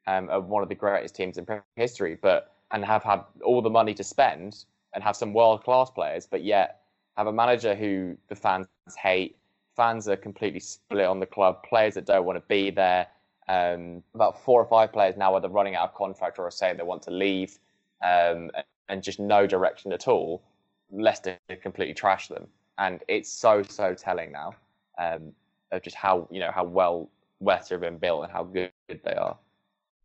[0.08, 1.46] um, are one of the greatest teams in
[1.76, 5.90] history, but and have had all the money to spend and have some world class
[5.90, 6.82] players, but yet
[7.18, 8.68] have a manager who the fans
[9.02, 9.36] hate.
[9.76, 11.64] Fans are completely split on the club.
[11.64, 13.08] Players that don't want to be there.
[13.50, 16.78] Um, about four or five players now are running out of contract or are saying
[16.78, 17.60] they want to leave,
[18.04, 18.52] um,
[18.90, 20.44] and just no direction at all.
[20.92, 24.54] Leicester completely trashed them, and it's so so telling now
[25.00, 25.32] um,
[25.72, 27.10] of just how you know how well
[27.42, 29.38] Leicester have been built and how good they are.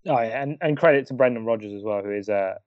[0.07, 2.59] Oh yeah, and, and credit to Brendan Rodgers as well, who is a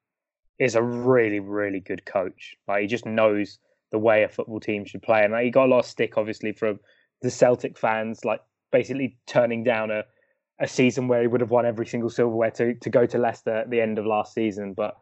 [0.60, 2.56] is a really really good coach.
[2.68, 3.58] Like he just knows
[3.92, 6.18] the way a football team should play, and like, he got a lot of stick
[6.18, 6.80] obviously from
[7.22, 8.42] the Celtic fans, like
[8.72, 10.04] basically turning down a
[10.60, 13.56] a season where he would have won every single silverware to to go to Leicester
[13.56, 14.74] at the end of last season.
[14.74, 14.96] But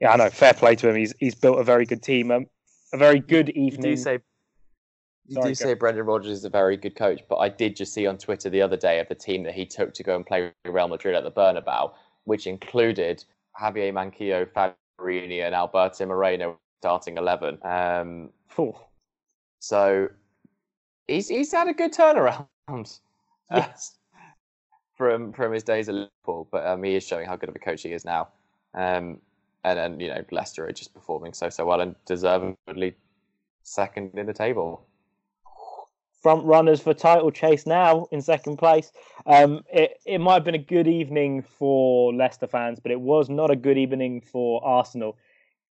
[0.00, 0.96] yeah, I know, fair play to him.
[0.96, 2.30] He's he's built a very good team.
[2.30, 2.46] Um,
[2.92, 3.90] a very good evening.
[3.90, 4.18] You do say
[5.26, 7.92] you Sorry, do say Brendan Rodgers is a very good coach, but I did just
[7.92, 10.26] see on Twitter the other day of the team that he took to go and
[10.26, 11.92] play Real Madrid at the Bernabeu,
[12.24, 13.24] which included
[13.60, 17.58] Javier Manquillo, Fabrini, and Alberto Moreno starting eleven.
[17.62, 18.30] Um,
[19.60, 20.08] so
[21.06, 22.46] he's he's had a good turnaround.
[23.52, 23.96] Yes.
[23.96, 24.00] Uh,
[24.94, 27.58] from from his days at Liverpool, but um, he is showing how good of a
[27.58, 28.28] coach he is now.
[28.74, 29.18] Um,
[29.64, 32.94] and then you know Leicester are just performing so so well and deservedly
[33.62, 34.86] second in the table
[36.22, 38.92] front runners for title chase now in second place.
[39.26, 43.28] Um, it, it might have been a good evening for Leicester fans, but it was
[43.30, 45.16] not a good evening for Arsenal.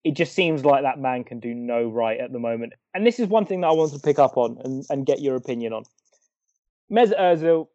[0.02, 2.72] It just seems like that man can do no right at the moment.
[2.94, 5.20] And this is one thing that I wanted to pick up on and, and get
[5.20, 5.84] your opinion on.
[6.90, 7.68] Mesut Ozil,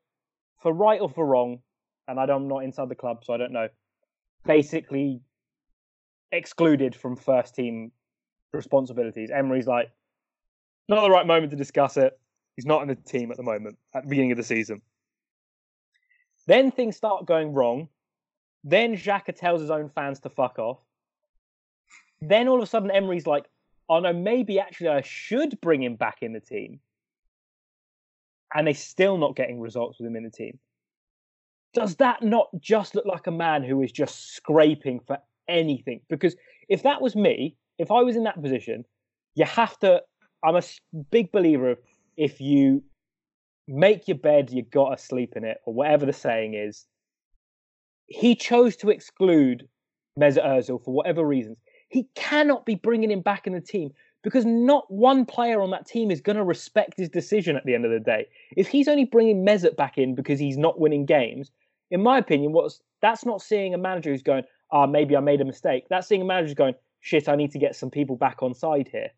[0.61, 1.59] for right or for wrong,
[2.07, 3.69] and I am not inside the club, so I don't know,
[4.45, 5.21] basically
[6.31, 7.91] excluded from first team
[8.53, 9.29] responsibilities.
[9.31, 9.91] Emery's like,
[10.87, 12.17] not the right moment to discuss it
[12.55, 14.81] He's not in the team at the moment at the beginning of the season.
[16.47, 17.89] Then things start going wrong.
[18.63, 20.79] Then Xhaka tells his own fans to fuck off.
[22.21, 23.45] Then all of a sudden Emery's like,
[23.89, 26.79] oh no, maybe actually I should bring him back in the team.
[28.53, 30.59] And they're still not getting results with him in the team.
[31.73, 36.01] Does that not just look like a man who is just scraping for anything?
[36.09, 36.35] Because
[36.69, 38.85] if that was me, if I was in that position,
[39.35, 40.01] you have to.
[40.43, 40.63] I'm a
[41.11, 41.79] big believer of
[42.17, 42.83] if you
[43.67, 46.85] make your bed, you gotta sleep in it, or whatever the saying is.
[48.07, 49.67] He chose to exclude
[50.19, 51.57] Mesut Ozil for whatever reasons.
[51.89, 53.91] He cannot be bringing him back in the team
[54.23, 57.75] because not one player on that team is going to respect his decision at the
[57.75, 58.25] end of the day.
[58.57, 61.51] If he's only bringing Mesut back in because he's not winning games,
[61.91, 65.41] in my opinion, what's that's not seeing a manager who's going, ah, maybe I made
[65.41, 65.85] a mistake.
[65.89, 68.89] That's seeing a manager going, shit, I need to get some people back on side
[68.91, 69.09] here.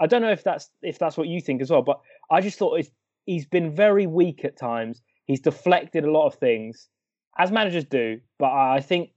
[0.00, 2.58] I don't know if that's if that's what you think as well, but I just
[2.58, 2.80] thought
[3.26, 5.02] he's been very weak at times.
[5.26, 6.88] He's deflected a lot of things,
[7.38, 8.20] as managers do.
[8.38, 9.10] But I think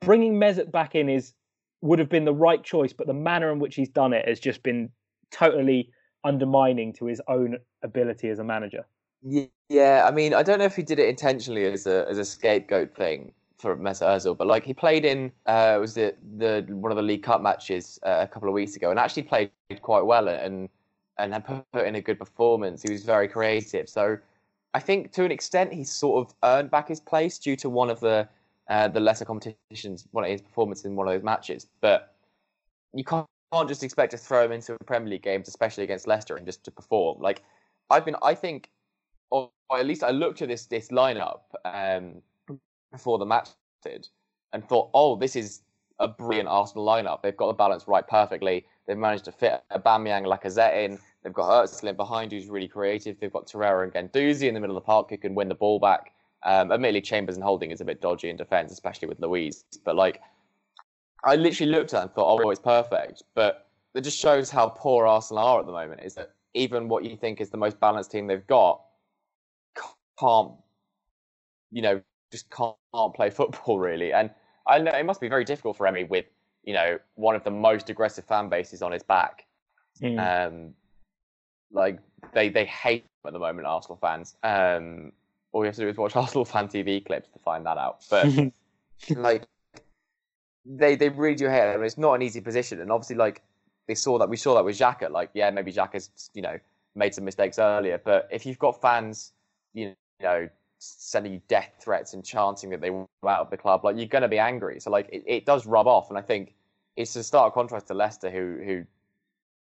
[0.00, 1.34] bringing Mesut back in is
[1.82, 2.92] would have been the right choice.
[2.92, 4.90] But the manner in which he's done it has just been
[5.30, 5.90] totally
[6.24, 8.84] undermining to his own ability as a manager.
[9.68, 12.24] Yeah, I mean, I don't know if he did it intentionally as a as a
[12.24, 16.90] scapegoat thing for Mesut Ozil, but like he played in uh, was it the one
[16.90, 20.04] of the League Cup matches uh, a couple of weeks ago, and actually played quite
[20.04, 20.68] well and
[21.18, 22.82] and had put in a good performance.
[22.82, 23.88] He was very creative.
[23.88, 24.18] So
[24.74, 27.88] I think to an extent he's sort of earned back his place due to one
[27.88, 28.28] of the
[28.68, 31.66] uh, the lesser competitions, one of his performance in one of those matches.
[31.80, 32.14] But
[32.92, 36.36] you can't, can't just expect to throw him into Premier League games, especially against Leicester,
[36.36, 37.20] and just to perform.
[37.20, 37.42] Like
[37.90, 38.70] I've been, I think,
[39.30, 42.22] or, or at least I looked at this this lineup um,
[42.92, 43.48] before the match
[43.82, 44.08] did,
[44.52, 45.62] and thought, oh, this is
[45.98, 47.22] a brilliant Arsenal lineup.
[47.22, 48.66] They've got the balance right perfectly.
[48.86, 50.98] They've managed to fit Aubameyang, Lacazette in.
[51.22, 53.18] They've got Özil behind who's really creative.
[53.18, 55.54] They've got Torreira and Guendouzi in the middle of the park who can win the
[55.54, 56.12] ball back.
[56.44, 59.64] Um, admittedly, Chambers and Holding is a bit dodgy in defence, especially with Luiz.
[59.84, 60.20] But like,
[61.24, 63.22] I literally looked at it and thought, oh, it's perfect.
[63.34, 66.00] But it just shows how poor Arsenal are at the moment.
[66.02, 68.80] Is that even what you think is the most balanced team they've got
[70.18, 70.52] can't,
[71.70, 72.00] you know,
[72.32, 74.12] just can't, can't play football really.
[74.12, 74.30] And
[74.66, 76.24] I know it must be very difficult for Emi with
[76.64, 79.46] you know one of the most aggressive fan bases on his back.
[80.00, 80.18] Mm.
[80.18, 80.74] Um,
[81.70, 81.98] like
[82.32, 84.36] they they hate him at the moment, Arsenal fans.
[84.42, 85.12] Um,
[85.52, 88.04] all you have to do is watch Arsenal fan TV clips to find that out.
[88.10, 88.26] But
[89.16, 89.44] like
[90.64, 91.82] they they really do hate him.
[91.82, 93.42] It's not an easy position, and obviously like
[93.88, 95.10] they saw that we saw that with Xhaka.
[95.10, 96.58] Like yeah, maybe Xhaka's you know
[96.94, 99.32] made some mistakes earlier, but if you've got fans
[99.74, 100.48] you know
[100.82, 104.06] sending you death threats and chanting that they want out of the club, like you're
[104.06, 104.80] going to be angry.
[104.80, 106.54] So like it, it does rub off, and I think
[106.96, 108.84] it's a stark contrast to Leicester, who who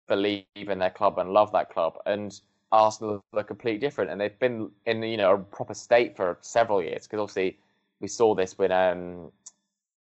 [0.09, 2.41] believe in their club and love that club, and
[2.73, 6.83] Arsenal are completely different, and they've been in you know a proper state for several
[6.83, 7.59] years because obviously
[8.01, 9.31] we saw this when um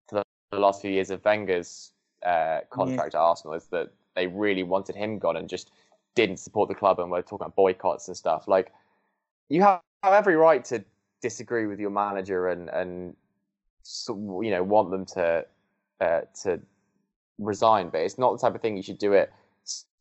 [0.10, 1.91] for the last few years of Wenger's
[2.26, 3.19] uh, contract yeah.
[3.19, 5.71] at Arsenal is that they really wanted him gone and just
[6.15, 8.47] didn't support the club and were talking about boycotts and stuff.
[8.47, 8.71] Like
[9.49, 10.84] you have, have every right to
[11.23, 13.15] disagree with your manager and and
[14.07, 15.45] you know want them to
[16.01, 16.59] uh, to
[17.39, 19.33] resign, but it's not the type of thing you should do it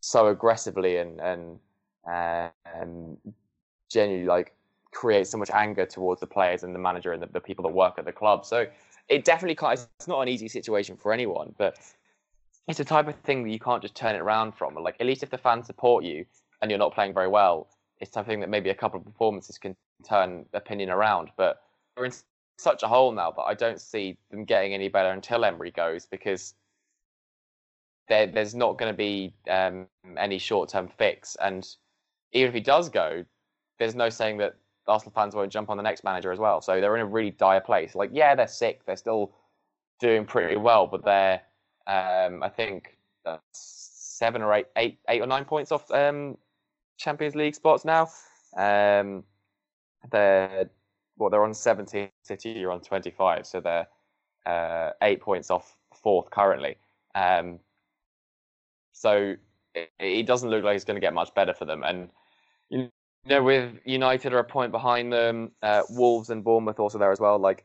[0.00, 1.58] so aggressively and and
[2.06, 3.16] uh, and
[3.88, 4.54] genuinely like
[4.92, 7.72] create so much anger towards the players and the manager and the, the people that
[7.72, 8.44] work at the club.
[8.44, 8.66] So
[9.08, 11.78] it definitely can't, it's not an easy situation for anyone, but
[12.68, 14.74] it's a type of thing that you can't just turn it around from.
[14.74, 16.24] Like at least if the fans support you
[16.60, 17.68] and you're not playing very well,
[18.00, 21.30] it's something that maybe a couple of performances can turn opinion around.
[21.36, 21.62] But
[21.96, 22.12] we're in
[22.58, 26.06] such a hole now that I don't see them getting any better until Emery goes
[26.06, 26.54] because
[28.08, 29.86] there, there's not going to be um,
[30.16, 31.36] any short-term fix.
[31.40, 31.66] And
[32.32, 33.24] even if he does go,
[33.78, 34.54] there's no saying that
[34.86, 36.60] Arsenal fans won't jump on the next manager as well.
[36.60, 37.94] So they're in a really dire place.
[37.94, 38.84] Like, yeah, they're sick.
[38.84, 39.32] They're still
[40.00, 41.40] doing pretty well, but they're,
[41.86, 46.36] um, I think, uh, seven or eight, eight, eight or nine points off um,
[46.96, 48.10] Champions League spots now.
[48.56, 49.24] Um,
[50.10, 50.70] they're
[51.16, 52.08] well, they're on 17.
[52.22, 53.86] City you're on 25, so they're
[54.46, 56.76] uh, eight points off fourth currently.
[57.14, 57.60] Um,
[58.92, 59.36] so
[59.74, 61.82] it, it, doesn't look like it's going to get much better for them.
[61.82, 62.08] And
[62.70, 62.88] you
[63.26, 67.20] know, with United are a point behind them, uh, Wolves and Bournemouth also there as
[67.20, 67.38] well.
[67.38, 67.64] Like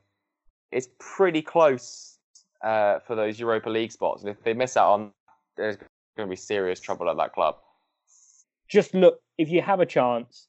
[0.72, 2.18] it's pretty close
[2.64, 5.12] uh, for those Europa League spots, and if they miss out on,
[5.56, 5.78] there's
[6.18, 7.58] going to be serious trouble at that club.
[8.68, 10.48] Just look if you have a chance,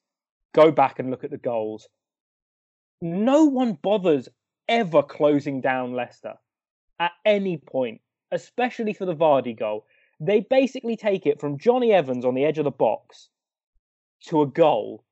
[0.55, 1.89] go back and look at the goals.
[3.01, 4.29] No one bothers
[4.69, 6.35] ever closing down Leicester
[6.99, 8.01] at any point,
[8.33, 9.87] especially for the Vardy goal.
[10.21, 13.29] They basically take it from Jonny Evans on the edge of the box
[14.27, 15.05] to a goal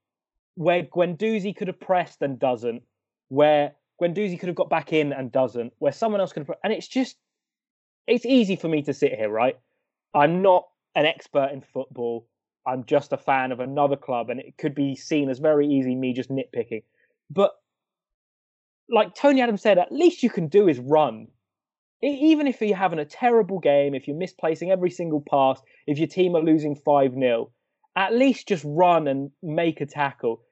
[0.56, 2.82] where Guendouzi could have pressed and doesn't,
[3.28, 6.72] where Guendouzi could have got back in and doesn't, where someone else could have, and
[6.72, 7.16] it's just,
[8.06, 9.58] it's easy for me to sit here, right?
[10.14, 12.26] I'm not an expert in football.
[12.66, 15.94] I'm just a fan of another club, and it could be seen as very easy
[15.94, 16.82] me just nitpicking.
[17.30, 17.52] But
[18.88, 21.28] like Tony Adams said, at least you can do is run.
[22.02, 26.06] Even if you're having a terrible game, if you're misplacing every single pass, if your
[26.08, 27.50] team are losing 5 0,
[27.96, 30.42] at least just run and make a tackle.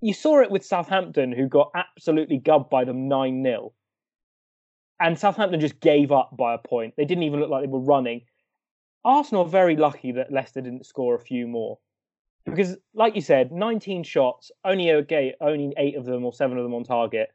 [0.00, 3.72] You saw it with Southampton, who got absolutely gubbed by them 9 0.
[4.98, 6.94] And Southampton just gave up by a point.
[6.96, 8.22] They didn't even look like they were running.
[9.04, 11.78] Arsenal are very lucky that Leicester didn't score a few more.
[12.44, 16.64] Because, like you said, 19 shots, only okay, only eight of them or seven of
[16.64, 17.28] them on target.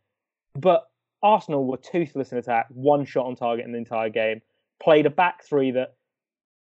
[0.53, 0.87] But
[1.21, 4.41] Arsenal were toothless in attack, one shot on target in the entire game.
[4.81, 5.95] Played a back three that,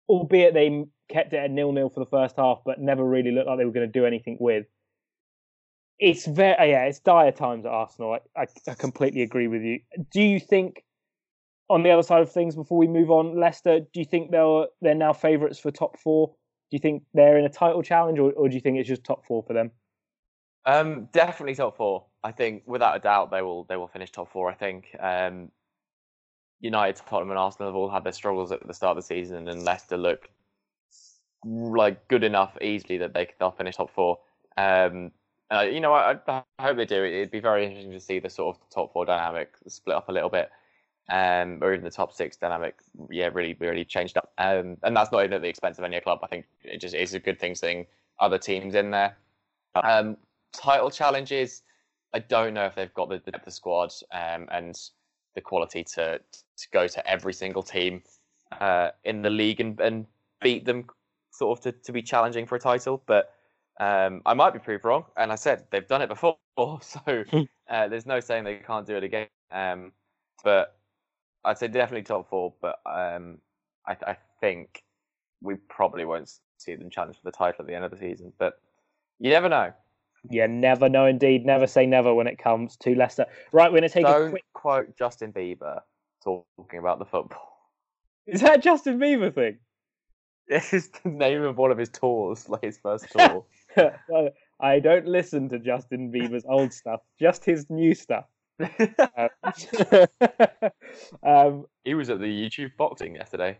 [0.09, 3.47] albeit they kept it at nil nil for the first half, but never really looked
[3.47, 4.65] like they were going to do anything with.
[5.99, 8.13] It's very yeah, it's dire times at Arsenal.
[8.13, 9.79] I, I, I completely agree with you.
[10.11, 10.83] Do you think
[11.71, 14.65] on the other side of things, before we move on, Leicester, do you think they're
[14.81, 16.27] they're now favourites for top four?
[16.27, 19.03] Do you think they're in a title challenge, or, or do you think it's just
[19.03, 19.71] top four for them?
[20.65, 22.05] Um, definitely top four.
[22.23, 24.49] I think without a doubt they will they will finish top four.
[24.49, 25.49] I think um,
[26.59, 29.47] United, Tottenham, and Arsenal have all had their struggles at the start of the season,
[29.47, 30.29] and Leicester look
[31.45, 34.19] like good enough easily that they they'll finish top four.
[34.57, 35.11] Um,
[35.49, 37.03] uh, you know, I, I, hope they do.
[37.03, 40.11] It'd be very interesting to see the sort of top four dynamic split up a
[40.11, 40.49] little bit
[41.09, 42.75] um, or even the top six dynamic,
[43.09, 44.31] yeah, really, really changed up.
[44.37, 46.19] Um, and that's not even at the expense of any club.
[46.23, 47.85] I think it just is a good thing seeing
[48.19, 49.17] other teams in there.
[49.75, 50.17] Um,
[50.53, 51.63] title challenges,
[52.13, 54.77] I don't know if they've got the, the squad um, and
[55.35, 58.03] the quality to to go to every single team
[58.59, 60.05] uh, in the league and, and
[60.41, 60.85] beat them,
[61.31, 63.01] sort of to, to be challenging for a title.
[63.05, 63.33] But
[63.79, 67.23] um, I might be proved wrong, and I said they've done it before, so
[67.69, 69.27] uh, there's no saying they can't do it again.
[69.51, 69.91] Um,
[70.43, 70.77] but
[71.43, 73.39] I'd say definitely top four, but um,
[73.87, 74.83] I, I, think
[75.41, 78.31] we probably won't see them challenge for the title at the end of the season.
[78.37, 78.59] But
[79.19, 79.71] you never know.
[80.29, 81.45] Yeah, never know indeed.
[81.45, 83.25] Never say never when it comes to Leicester.
[83.51, 85.79] Right, we're going to take Don't a quick quote Justin Bieber
[86.23, 87.57] talking about the football.
[88.27, 89.57] Is that Justin Bieber thing?
[90.47, 93.45] It's the name of one of his tours, like his first tour.
[94.59, 98.25] I don't listen to Justin Bieber's old stuff, just his new stuff.
[101.23, 103.57] um, he was at the YouTube boxing yesterday.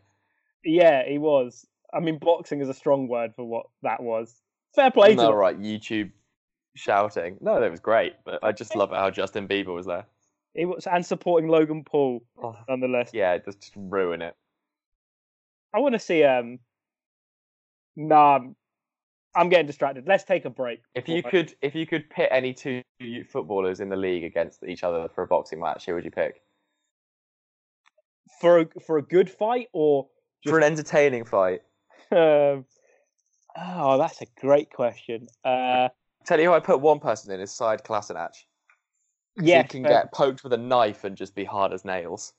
[0.63, 1.65] Yeah, he was.
[1.93, 4.33] I mean, boxing is a strong word for what that was.
[4.75, 6.11] Fair play no, right, YouTube.
[6.75, 7.37] shouting.
[7.41, 10.05] No, that was great, but I just love how Justin Bieber was there.
[10.53, 13.11] It was and supporting Logan Paul Oh, nonetheless.
[13.13, 14.35] yeah, just, just ruin it.
[15.73, 16.23] I want to see.
[16.23, 16.59] Um,
[17.95, 18.39] nah,
[19.35, 20.07] I'm- getting distracted.
[20.07, 20.81] Let's take a break.
[20.95, 22.81] If you could, if you could pit any two
[23.29, 26.41] footballers in the league against each other for a boxing match, who would you pick?
[28.39, 30.07] for a, for a good fight or
[30.47, 31.61] For an entertaining fight.
[32.11, 32.65] um,
[33.55, 35.27] oh, that's a great question.
[35.45, 35.89] Uh,
[36.25, 38.31] Tell you who I put one person in is Sead Kolasinac.
[39.37, 42.33] yeah, he can fair- get poked with a knife and just be hard as nails.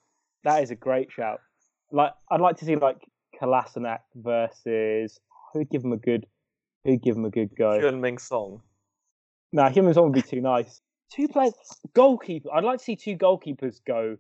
[0.45, 1.41] that is a great shout.
[1.93, 2.99] Like, I'd like to see like
[3.41, 5.21] Kolasinac versus
[5.53, 6.27] who'd give him a good,
[6.85, 7.79] who'd give him a good go.
[7.81, 8.61] Heung-min Son.
[9.53, 10.81] Nah, him and Son would be too nice.
[11.13, 11.53] Two players,
[11.95, 12.49] goalkeeper.
[12.53, 14.17] I'd like to see two goalkeepers go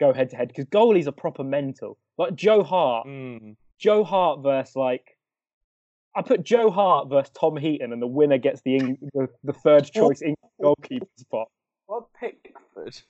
[0.00, 1.96] go head to head because goalies are proper mental.
[2.18, 3.56] Like Joe Hart, Mm.
[3.78, 5.16] Joe Hart versus like.
[6.14, 9.52] I put Joe Hart versus Tom Heaton, and the winner gets the Eng- the, the
[9.54, 11.48] third choice English goalkeeper spot.
[11.86, 13.00] What Pickford?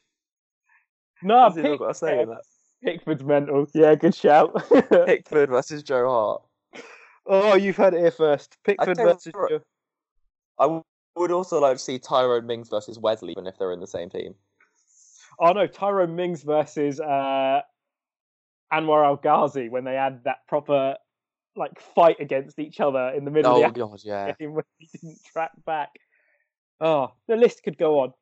[1.22, 2.42] No, What's he not got to say in that?
[2.84, 3.66] Pickford's mental.
[3.74, 4.54] Yeah, good shout.
[5.06, 6.42] Pickford versus Joe Hart.
[7.26, 8.56] Oh, you've heard it here first.
[8.64, 9.60] Pickford tell versus what, Joe.
[10.58, 10.82] I w-
[11.16, 14.10] would also like to see Tyrone Mings versus Wesley, even if they're in the same
[14.10, 14.34] team.
[15.38, 17.62] Oh no, Tyrone Mings versus uh,
[18.72, 20.96] Anwar El Ghazi when they had that proper
[21.54, 24.32] like fight against each other in the middle Oh of the god, yeah.
[24.38, 25.90] game when he didn't track back.
[26.80, 28.12] Oh, the list could go on.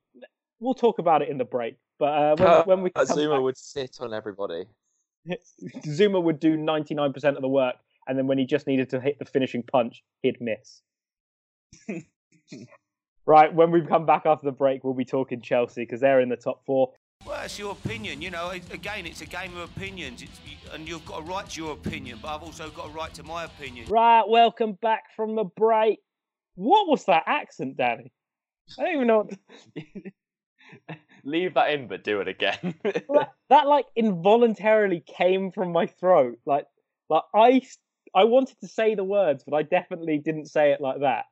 [0.59, 1.77] We'll talk about it in the break.
[1.99, 4.65] But uh, when, when we come Zouma back, would sit on everybody.
[5.87, 7.77] Zouma would do ninety nine percent of the work,
[8.11, 10.83] and then when he just needed to hit the finishing punch, he'd miss.
[13.25, 16.29] right, when we come back after the break, we'll be talking Chelsea because they're in
[16.29, 16.93] the top four.
[17.25, 18.51] Well, it's your opinion, you know.
[18.51, 20.41] Again, it's a game of opinions, it's,
[20.75, 23.23] and you've got a right to your opinion, but I've also got a right to
[23.23, 23.87] my opinion.
[23.89, 26.01] Right, welcome back from the break.
[26.57, 28.11] What was that accent, Danny?
[28.77, 29.29] I don't even know.
[29.75, 30.99] What...
[31.25, 32.75] Leave that in, but do it again.
[32.83, 36.39] that, that like involuntarily came from my throat.
[36.45, 36.65] Like,
[37.09, 37.63] like I,
[38.15, 41.27] I wanted to say the words, but I definitely didn't say it like that.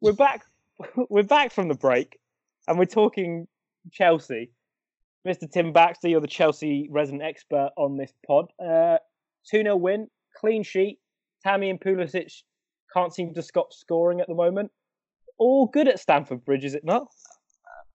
[0.00, 0.42] We're back.
[1.08, 2.18] We're back from the break,
[2.66, 3.46] and we're talking
[3.92, 4.50] Chelsea.
[5.28, 5.50] Mr.
[5.50, 8.46] Tim Baxter, you're the Chelsea resident expert on this pod.
[8.58, 8.96] Uh,
[9.50, 10.98] 2 0 win, clean sheet.
[11.42, 12.32] Tammy and Pulisic
[12.94, 14.70] can't seem to stop scoring at the moment.
[15.38, 17.08] All good at Stamford Bridge, is it not?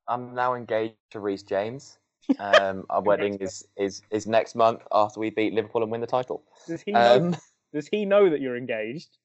[0.08, 1.98] I'm now engaged to Reece James.
[2.40, 6.08] Um, our wedding is, is is next month after we beat Liverpool and win the
[6.08, 6.44] title.
[6.68, 7.16] Does he know?
[7.16, 7.36] Um,
[7.76, 9.18] Does he know that you're engaged?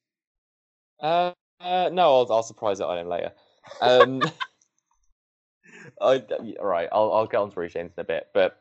[1.01, 1.31] uh,
[1.61, 3.31] uh, no, I'll, I'll surprise it on him later.
[3.81, 4.23] Um,
[6.01, 6.25] I,
[6.59, 8.61] all right, I'll, I'll get on to James in a bit, but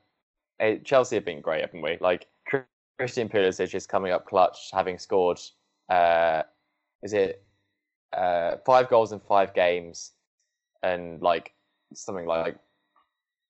[0.60, 1.98] uh, Chelsea have been great, haven't we?
[2.00, 2.28] Like
[3.00, 5.40] Christian Pulisic is coming up clutch, having scored.
[5.90, 6.44] Uh,
[7.02, 7.44] is it
[8.14, 10.12] uh, five goals in five games,
[10.84, 11.54] and like
[11.96, 12.60] something like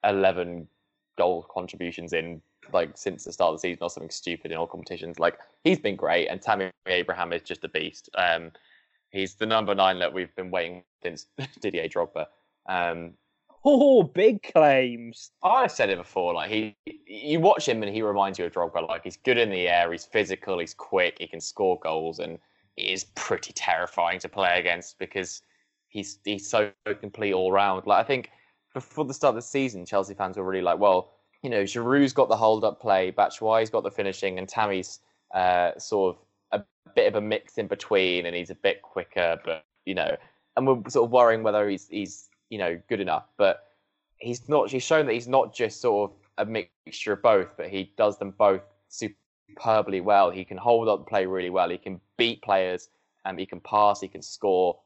[0.06, 0.70] eleven
[1.18, 2.42] goal contributions in
[2.74, 5.20] like since the start of the season or something stupid in all competitions.
[5.20, 8.10] Like he's been great, and Tammy Abraham is just a beast.
[8.16, 8.52] Um,
[9.12, 11.28] he's the number nine that we've been waiting since
[11.62, 12.26] Didier Drogba.
[12.68, 13.14] Um,
[13.66, 15.32] Oh, big claims.
[15.44, 16.34] I've said it before.
[16.34, 18.88] Like he, you watch him and he reminds you of Drogba.
[18.88, 22.40] Like he's good in the air, he's physical, he's quick, he can score goals, and
[22.78, 25.42] he is pretty terrifying to play against because
[25.90, 27.86] he's he's so complete all round.
[27.86, 28.30] Like I think
[28.74, 31.12] before the start of the season, Chelsea fans were really like, well,
[31.44, 35.00] you know, Giroud's got the hold up play, Batshuayi's got the finishing, and Tammy's
[35.34, 36.18] uh, sort
[36.52, 39.96] of a bit of a mix in between, and he's a bit quicker, but you
[39.96, 40.16] know,
[40.58, 43.64] and we're sort of worrying whether he's he's you know good enough, but
[44.18, 44.70] he's not.
[44.70, 46.18] He's shown that he's not just sort of
[46.48, 50.30] a mixture of both, but he does them both superbly well.
[50.30, 51.70] He can hold up play really well.
[51.70, 52.90] He can beat players,
[53.26, 54.02] and he can pass.
[54.02, 54.78] He can score,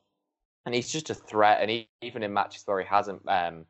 [0.68, 1.60] and he's just a threat.
[1.62, 3.66] And he, even in matches where he hasn't um,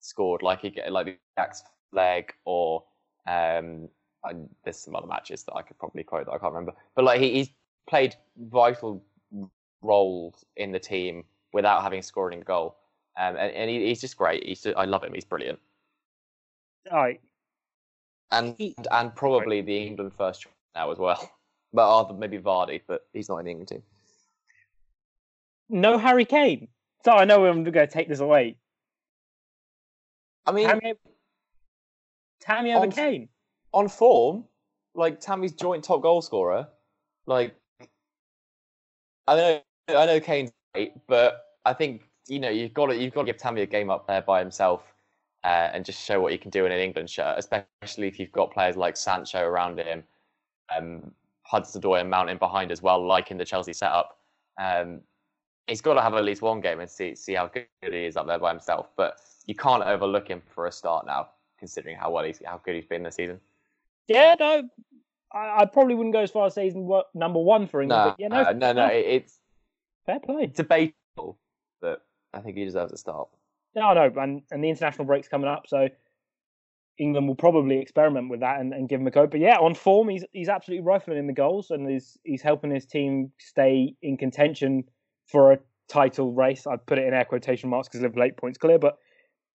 [0.00, 1.62] scored, like he like the Ajax
[1.94, 2.84] leg or
[3.26, 3.88] um,
[4.24, 6.74] and there's some other matches that I could probably quote that I can't remember.
[6.94, 7.50] But like he, he's
[7.88, 9.04] played vital
[9.82, 12.76] roles in the team without having scored a goal.
[13.18, 14.44] Um, and, and he, he's just great.
[14.44, 15.14] He's just, I love him.
[15.14, 15.58] He's brilliant.
[16.90, 17.20] All right.
[18.30, 21.30] And He- and probably the England first choice now as well.
[21.76, 23.82] But other maybe Vardy, but he's not in the England team.
[25.68, 26.68] No Harry Kane.
[27.04, 28.54] So I know I'm going to take this away.
[30.46, 30.70] I mean,
[32.44, 33.28] Tammy over On- Kane.
[33.72, 34.44] on form,
[34.94, 36.68] like Tammy's joint top goal scorer,
[37.26, 37.54] like
[39.26, 43.14] I know I know Kane's great, but I think you know you've got to you've
[43.14, 44.94] got to give Tammy a game up there by himself
[45.44, 48.32] uh, and just show what you can do in an England shirt, especially if you've
[48.32, 50.02] got players like Sancho around him,
[50.74, 51.10] um,
[51.42, 54.18] Hudson-Odoi and Mountain behind as well, like in the Chelsea setup.
[54.58, 55.00] Um,
[55.66, 58.16] he's got to have at least one game and see see how good he is
[58.16, 58.90] up there by himself.
[58.96, 61.28] But you can't overlook him for a start now,
[61.64, 63.40] considering how well he's how good he's been this season.
[64.06, 64.68] Yeah, no,
[65.32, 68.14] I, I probably wouldn't go as far as season he's number one for England.
[68.18, 69.40] No, yeah, no, uh, no, no, it, it's
[70.06, 70.46] fair play.
[70.46, 71.38] debatable,
[71.80, 72.02] but
[72.32, 73.28] I think he deserves a start.
[73.74, 75.88] No, no, and and the international break's coming up, so
[76.98, 79.26] England will probably experiment with that and, and give him a go.
[79.26, 82.70] But yeah, on form, he's he's absolutely rifling in the goals, and he's he's helping
[82.70, 84.84] his team stay in contention
[85.26, 85.58] for a
[85.88, 86.66] title race.
[86.66, 88.98] I'd put it in air quotation marks because Liverpool eight points clear, but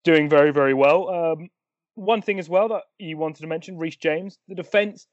[0.05, 1.09] doing very very well.
[1.09, 1.49] Um,
[1.99, 5.07] one thing as well that you wanted to mention, Reece James, the defence.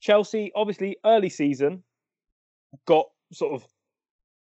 [0.00, 1.84] Chelsea, obviously, early season
[2.86, 3.66] got sort of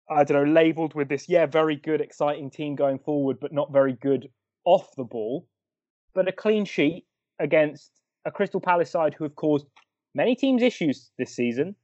[0.08, 3.72] I don't know, labelled with this, yeah, very good, exciting team going forward, but not
[3.72, 4.28] very good
[4.64, 5.48] off the ball.
[6.14, 7.06] But a clean sheet
[7.40, 7.90] against
[8.24, 9.66] a Crystal Palace side who have caused
[10.14, 11.74] many teams issues this season.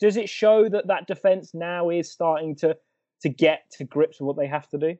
[0.00, 2.76] Does it show that that defence now is starting to
[3.22, 4.96] to get to grips with what they have to do?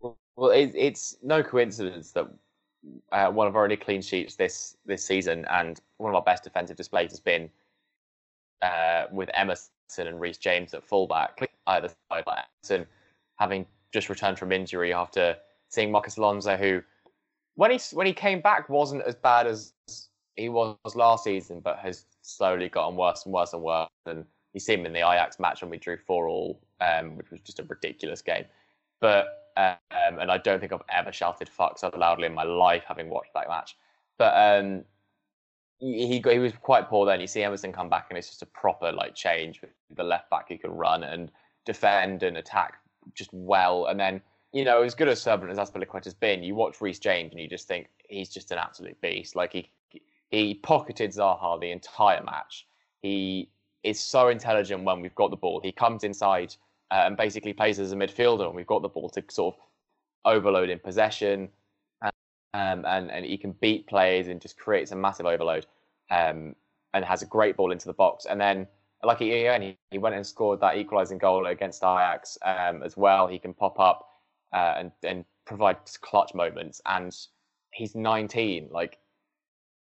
[0.00, 2.26] Well, it, it's no coincidence that
[3.12, 6.44] uh, one of our only clean sheets this this season and one of our best
[6.44, 7.50] defensive displays has been
[8.62, 12.24] uh, with Emerson and Reece James at fullback, either side.
[12.26, 12.86] Like Emerson
[13.38, 15.36] having just returned from injury after
[15.68, 16.82] seeing Marcos Alonso, who
[17.54, 19.72] when he when he came back wasn't as bad as
[20.36, 23.88] he was last season, but has slowly gotten worse and worse and worse.
[24.06, 27.30] And you see him in the Ajax match when we drew four all, um, which
[27.30, 28.44] was just a ridiculous game.
[29.00, 29.26] But
[29.56, 33.10] um, and I don't think I've ever shouted "fuck" so loudly in my life having
[33.10, 33.76] watched that match.
[34.18, 34.84] But um,
[35.78, 37.20] he he was quite poor then.
[37.20, 40.30] You see Emerson come back, and it's just a proper like change with the left
[40.30, 41.30] back who can run and
[41.64, 42.74] defend and attack
[43.14, 43.86] just well.
[43.86, 44.20] And then
[44.52, 47.48] you know, as good as Servant as Azpilicueta's been, you watch Reece James and you
[47.48, 49.36] just think he's just an absolute beast.
[49.36, 49.70] Like he
[50.30, 52.66] he pocketed Zaha the entire match.
[53.02, 53.50] He
[53.82, 55.60] is so intelligent when we've got the ball.
[55.62, 56.54] He comes inside
[56.90, 59.60] and basically plays as a midfielder And we've got the ball to sort of
[60.24, 61.48] overload in possession.
[62.54, 65.66] Um, and, and he can beat players and just creates a massive overload
[66.10, 66.54] um,
[66.94, 68.24] and has a great ball into the box.
[68.24, 68.66] And then,
[69.04, 73.26] like he, he, he went and scored that equalising goal against Ajax um, as well.
[73.26, 74.08] He can pop up
[74.52, 76.80] uh, and, and provide clutch moments.
[76.86, 77.14] And
[77.72, 78.68] he's 19.
[78.72, 78.98] Like,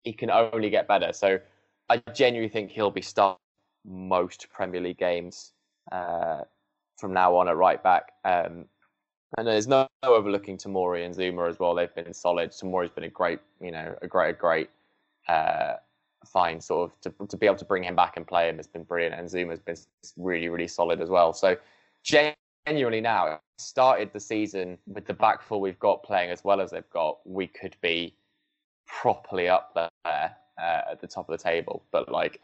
[0.04, 1.14] he can only get better.
[1.14, 1.40] So
[1.90, 3.40] I genuinely think he'll be starting
[3.86, 5.54] most Premier League games
[5.92, 6.42] uh,
[7.00, 8.14] from now on at right back.
[8.26, 8.66] Um,
[9.38, 11.76] and there's no, no overlooking Tomori and Zouma as well.
[11.76, 12.52] They've been solid.
[12.52, 14.70] Tomori's been a great, you know, a great, a great,
[15.28, 15.74] uh,
[16.26, 18.68] fine sort of to, to be able to bring him back and play him has
[18.68, 19.16] been brilliant.
[19.16, 19.78] And Zouma's been
[20.18, 21.32] really, really solid as well.
[21.34, 21.56] So
[22.04, 26.72] genuinely now started the season with the back four we've got playing as well as
[26.72, 27.20] they've got.
[27.26, 28.16] We could be
[28.88, 31.84] properly up there uh, at the top of the table.
[31.92, 32.42] But like,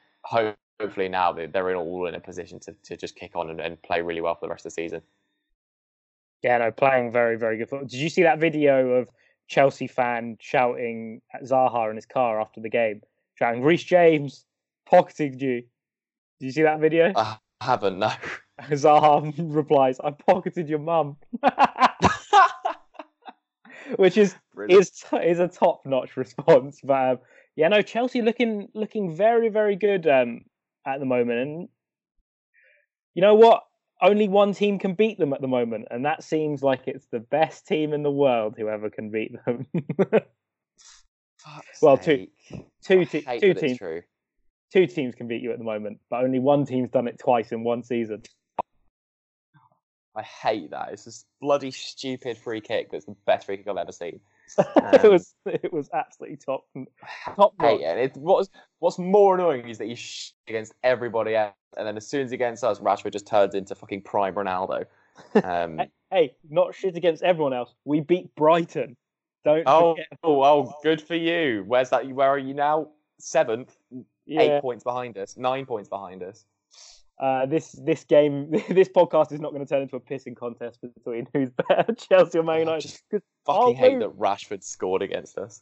[0.80, 3.82] hopefully now they're in all in a position to, to just kick on and, and
[3.82, 5.02] play really well for the rest of the season.
[6.44, 7.88] Yeah, no, playing very, very good football.
[7.88, 9.10] Did you see that video of
[9.48, 13.02] Chelsea fan shouting at Zaha in his car after the game,
[13.36, 14.46] shouting, "Reece James
[14.86, 15.64] pocketed you"?
[16.40, 17.14] Did you see that video?
[17.16, 18.00] I haven't.
[18.00, 18.12] No.
[18.62, 21.18] Zaha replies, "I pocketed your mum,"
[23.96, 24.36] which is
[24.70, 26.80] is is a top notch response.
[26.84, 27.20] But um,
[27.56, 30.42] yeah, no, Chelsea looking looking very, very good um,
[30.86, 31.70] at the moment, and
[33.14, 33.64] you know what?
[34.02, 37.20] only one team can beat them at the moment, and that seems like it's the
[37.20, 38.56] best team in the world.
[38.58, 39.66] Whoever can beat them.
[41.82, 42.28] well, two,
[42.84, 43.80] two, te- two teams.
[44.74, 47.52] Two teams can beat you at the moment, but only one team's done it twice
[47.52, 48.24] in one season.
[50.16, 50.90] I hate that.
[50.92, 52.92] It's this bloody stupid free kick.
[52.92, 54.20] That's the best free kick I've ever seen.
[54.76, 56.66] Um, it was it was absolutely top
[57.36, 57.56] top.
[57.60, 57.98] Hate it.
[57.98, 58.18] it.
[58.18, 62.22] What's what's more annoying is that you sh- against everybody else, and then as soon
[62.22, 64.86] as he against us, Rashford just turns into fucking prime Ronaldo.
[65.46, 65.80] Um,
[66.12, 67.74] hey, not shit against everyone else.
[67.86, 68.98] We beat Brighton.
[69.46, 69.64] Don't.
[69.66, 71.64] Oh, oh, oh, good for you.
[71.66, 72.06] Where's that?
[72.06, 72.90] Where are you now?
[73.20, 73.78] Seventh.
[74.26, 74.42] Yeah.
[74.42, 75.38] Eight points behind us.
[75.38, 76.46] Nine points behind us.
[77.18, 80.80] Uh, this this game, this podcast is not going to turn into a pissing contest
[80.82, 82.78] between who's better, Chelsea or Man United.
[82.78, 83.04] I just
[83.46, 85.62] fucking hate that Rashford scored against us.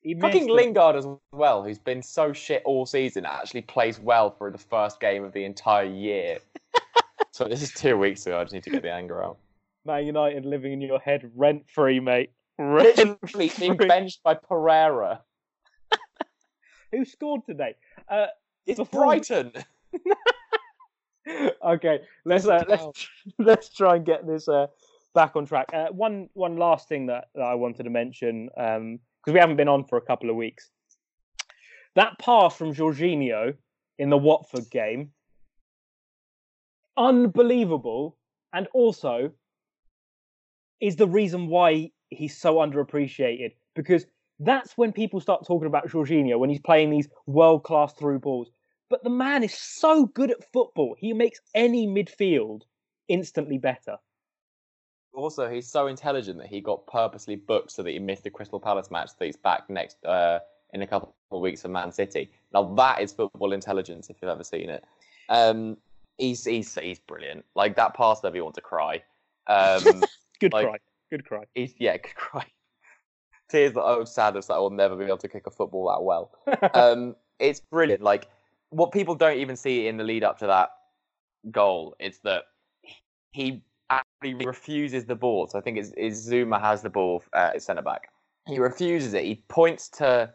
[0.00, 4.50] He fucking Lingard as well, who's been so shit all season, actually plays well for
[4.50, 6.38] the first game of the entire year.
[7.32, 8.38] so this is two weeks ago.
[8.38, 9.38] I just need to get the anger out.
[9.84, 12.30] Man United living in your head rent free, mate.
[12.58, 13.52] Rent free.
[13.58, 15.20] Being benched by Pereira.
[16.92, 17.74] Who scored today?
[18.08, 18.26] Uh,
[18.66, 19.04] it's before...
[19.04, 19.52] Brighton.
[21.68, 23.08] Okay, let's uh, let's
[23.38, 24.66] let's try and get this uh,
[25.14, 25.66] back on track.
[25.72, 29.56] Uh, one one last thing that, that I wanted to mention because um, we haven't
[29.56, 30.70] been on for a couple of weeks.
[31.94, 33.54] That pass from Jorginho
[33.98, 35.10] in the Watford game,
[36.96, 38.16] unbelievable
[38.52, 39.30] and also
[40.80, 44.06] is the reason why he's so underappreciated because
[44.40, 48.50] that's when people start talking about Jorginho when he's playing these world class through balls.
[48.90, 52.62] But the man is so good at football; he makes any midfield
[53.08, 53.96] instantly better.
[55.14, 58.60] Also, he's so intelligent that he got purposely booked so that he missed the Crystal
[58.60, 60.38] Palace match that he's back next uh,
[60.74, 62.30] in a couple of weeks for Man City.
[62.52, 64.84] Now that is football intelligence if you've ever seen it.
[65.28, 65.76] Um,
[66.18, 67.44] he's he's he's brilliant.
[67.54, 69.02] Like that pass that everyone to cry.
[69.46, 69.82] Um,
[70.40, 70.78] Good Like- cry.
[71.10, 71.44] Good cry.
[71.54, 72.46] he's yeah, good cry.
[73.48, 76.02] Tears that oh sadness that I will never be able to kick a football that
[76.04, 76.30] well.
[76.74, 78.02] um, it's brilliant.
[78.02, 78.28] Like
[78.70, 80.70] what people don't even see in the lead up to that
[81.50, 82.44] goal is that
[83.32, 85.46] he actually refuses the ball.
[85.46, 88.10] So I think it's, it's Zouma has the ball uh, at centre back.
[88.46, 89.24] He refuses it.
[89.24, 90.32] He points to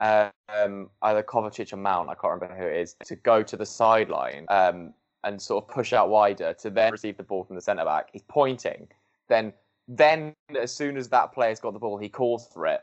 [0.00, 2.08] uh, um, either Kovacic or Mount.
[2.08, 4.92] I can't remember who it is to go to the sideline um,
[5.24, 8.08] and sort of push out wider to then receive the ball from the centre back.
[8.12, 8.88] He's pointing.
[9.28, 9.52] Then
[9.86, 12.82] then as soon as that player's got the ball, he calls for it.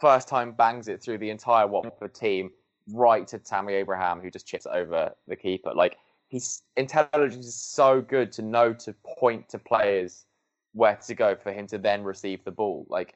[0.00, 2.50] First time bangs it through the entire Watford team
[2.92, 5.72] right to Tammy Abraham, who just chips over the keeper.
[5.74, 10.26] Like his intelligence is so good to know to point to players
[10.72, 12.86] where to go for him to then receive the ball.
[12.88, 13.14] Like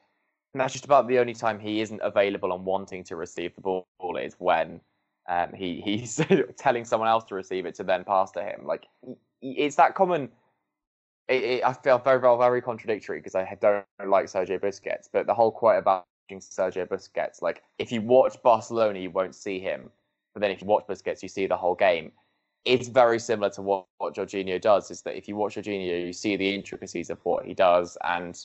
[0.53, 3.85] that's just about the only time he isn't available and wanting to receive the ball
[4.19, 4.81] is when
[5.27, 6.21] um, he he's
[6.57, 8.65] telling someone else to receive it to then pass to him.
[8.65, 8.87] Like
[9.41, 10.29] it's that common.
[11.27, 15.25] It, it, I feel very, very, very contradictory because I don't like Sergio Busquets, but
[15.25, 19.89] the whole quote about Sergio Busquets, like if you watch Barcelona, you won't see him,
[20.33, 22.11] but then if you watch Busquets, you see the whole game.
[22.65, 24.89] It's very similar to what, what Jorginho does.
[24.89, 28.37] Is that if you watch Jorginho, you see the intricacies of what he does and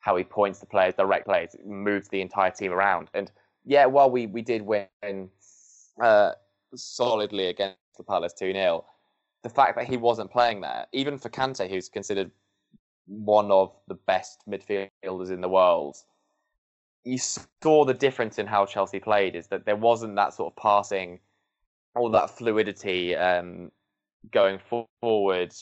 [0.00, 3.08] how he points the players, direct players, moves the entire team around.
[3.12, 3.30] And
[3.64, 5.28] yeah, while we we did win
[6.02, 6.32] uh,
[6.74, 8.84] solidly against the Palace two 0
[9.42, 12.30] the fact that he wasn't playing there, even for Kante, who's considered
[13.06, 15.96] one of the best midfielders in the world,
[17.08, 19.34] you saw the difference in how Chelsea played.
[19.34, 21.20] Is that there wasn't that sort of passing,
[21.96, 23.70] all that fluidity um,
[24.30, 24.58] going
[25.00, 25.54] forward.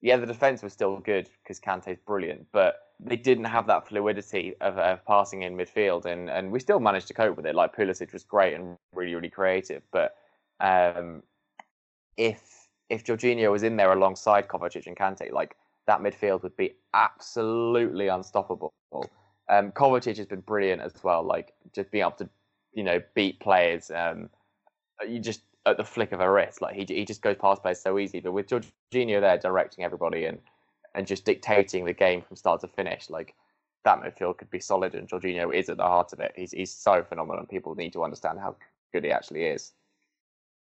[0.00, 4.54] Yeah, the defense was still good because Kante's brilliant, but they didn't have that fluidity
[4.60, 7.54] of, of passing in midfield, and, and we still managed to cope with it.
[7.54, 10.16] Like Pulisic was great and really, really creative, but
[10.60, 11.22] um,
[12.16, 16.74] if if Jorginho was in there alongside Kovacic and Kante, like that midfield would be
[16.94, 18.72] absolutely unstoppable.
[19.48, 22.28] Um, Kovacic has been brilliant as well, like just being able to,
[22.74, 23.90] you know, beat players.
[23.90, 24.28] Um,
[25.06, 27.80] you just at the flick of a wrist, like he he just goes past players
[27.80, 28.20] so easy.
[28.20, 30.38] But with Jorginho there directing everybody and
[30.94, 33.34] and just dictating the game from start to finish, like
[33.84, 34.94] that midfield could be solid.
[34.94, 36.32] And Jorginho is at the heart of it.
[36.36, 37.46] He's he's so phenomenal.
[37.46, 38.56] People need to understand how
[38.92, 39.72] good he actually is.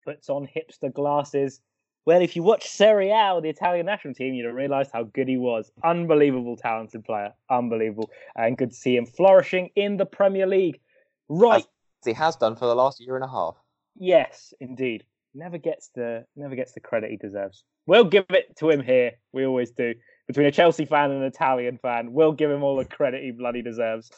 [0.03, 1.61] Puts on hipster glasses.
[2.07, 5.03] Well, if you watch Serie A or the Italian national team, you'd have realised how
[5.03, 5.69] good he was.
[5.83, 7.33] Unbelievable, talented player.
[7.49, 8.09] Unbelievable.
[8.33, 10.79] And good to see him flourishing in the Premier League.
[11.27, 11.65] Right.
[11.65, 13.57] As he has done for the last year and a half.
[13.97, 15.03] Yes, indeed.
[15.35, 17.65] Never gets the never gets the credit he deserves.
[17.87, 19.11] We'll give it to him here.
[19.33, 19.93] We always do.
[20.27, 23.31] Between a Chelsea fan and an Italian fan, we'll give him all the credit he
[23.31, 24.09] bloody deserves.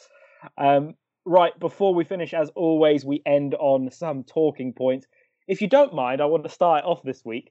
[0.56, 5.08] Um, right, before we finish, as always, we end on some talking points.
[5.48, 7.50] If you don't mind, I want to start off this week.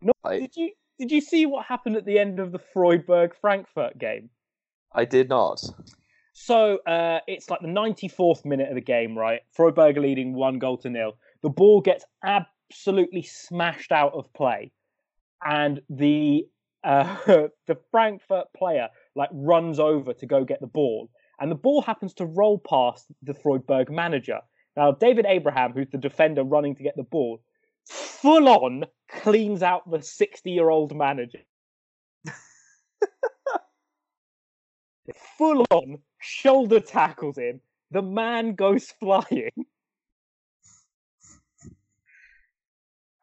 [0.00, 3.98] Normally, did you did you see what happened at the end of the Freiburg Frankfurt
[3.98, 4.30] game?
[4.94, 5.62] I did not.
[6.32, 9.40] So uh, it's like the 94th minute of the game, right?
[9.52, 11.16] Freiburg leading one goal to nil.
[11.42, 14.72] The ball gets absolutely smashed out of play,
[15.44, 16.46] and the
[16.84, 17.16] uh,
[17.66, 21.10] the Frankfurt player like runs over to go get the ball,
[21.40, 24.40] and the ball happens to roll past the Freiburg manager.
[24.76, 27.40] Now David Abraham, who's the defender running to get the ball,
[27.86, 31.40] full on cleans out the 60 year old manager.
[35.38, 37.60] full on shoulder tackles him.
[37.90, 39.50] The man goes flying.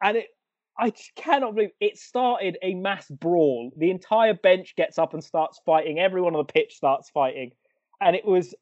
[0.02, 0.28] And it
[0.76, 3.72] I cannot believe it started a mass brawl.
[3.76, 6.00] The entire bench gets up and starts fighting.
[6.00, 7.52] Everyone on the pitch starts fighting.
[8.00, 8.54] And it was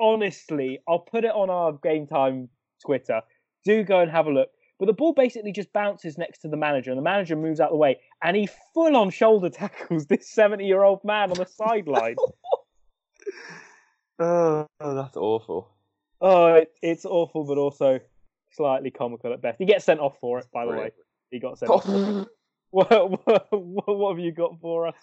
[0.00, 2.48] honestly, I'll put it on our game time
[2.84, 3.20] Twitter.
[3.64, 4.48] Do go and have a look.
[4.78, 7.68] But the ball basically just bounces next to the manager, and the manager moves out
[7.68, 11.36] of the way, and he full on shoulder tackles this 70 year old man on
[11.36, 12.16] the sideline.
[14.18, 15.68] Oh, that's awful.
[16.20, 18.00] Oh, it, it's awful, but also
[18.50, 19.58] slightly comical at best.
[19.58, 20.90] He gets sent off for it, by the way.
[21.30, 21.84] He got sent off.
[21.84, 22.28] For it.
[22.72, 22.90] What,
[23.50, 24.96] what, what have you got for us?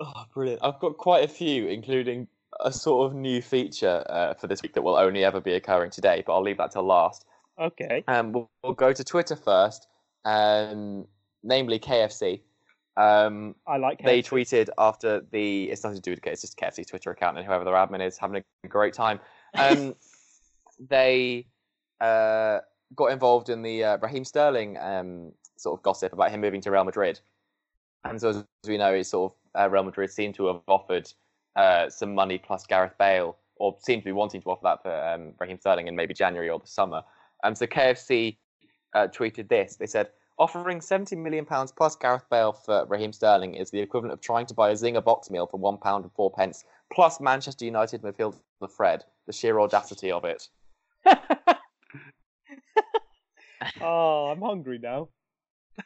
[0.00, 0.60] Oh, brilliant.
[0.62, 2.26] I've got quite a few, including
[2.58, 5.90] a sort of new feature uh, for this week that will only ever be occurring
[5.90, 7.24] today, but I'll leave that till last.
[7.60, 8.02] Okay.
[8.08, 9.86] Um, we'll, we'll go to Twitter first,
[10.24, 11.06] um,
[11.42, 12.40] namely KFC.
[12.96, 14.02] Um, I like.
[14.02, 17.46] they tweeted after the it's nothing to do with it's just KFC Twitter account and
[17.46, 19.20] whoever their admin is having a great time.
[19.54, 19.94] Um,
[20.88, 21.46] they
[22.00, 22.58] uh,
[22.96, 26.70] got involved in the uh, Raheem Sterling um, sort of gossip about him moving to
[26.70, 27.20] Real Madrid,
[28.04, 31.10] and so as we know, it's sort of uh, Real Madrid seem to have offered
[31.56, 35.08] uh, some money plus Gareth Bale, or seem to be wanting to offer that for
[35.08, 37.02] um, Raheem Sterling in maybe January or the summer.
[37.42, 38.36] Um, so KFC
[38.94, 39.76] uh, tweeted this.
[39.76, 44.14] They said, offering 70 million pounds plus Gareth Bale for Raheem Sterling is the equivalent
[44.14, 47.20] of trying to buy a Zinger box meal for one pound and four pence, plus
[47.20, 48.34] Manchester United midfield.
[48.62, 49.04] midfielder Fred.
[49.26, 50.48] The sheer audacity of it.
[53.80, 55.08] oh, I'm hungry now.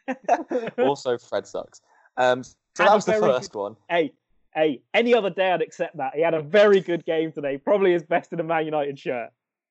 [0.79, 1.81] also, Fred sucks.
[2.17, 3.77] Um, so And that was the first one.
[3.89, 4.13] Hey,
[4.55, 6.15] hey, any other day I'd accept that.
[6.15, 7.59] He had a very good game today.
[7.59, 9.31] Probably his best in a Man United shirt.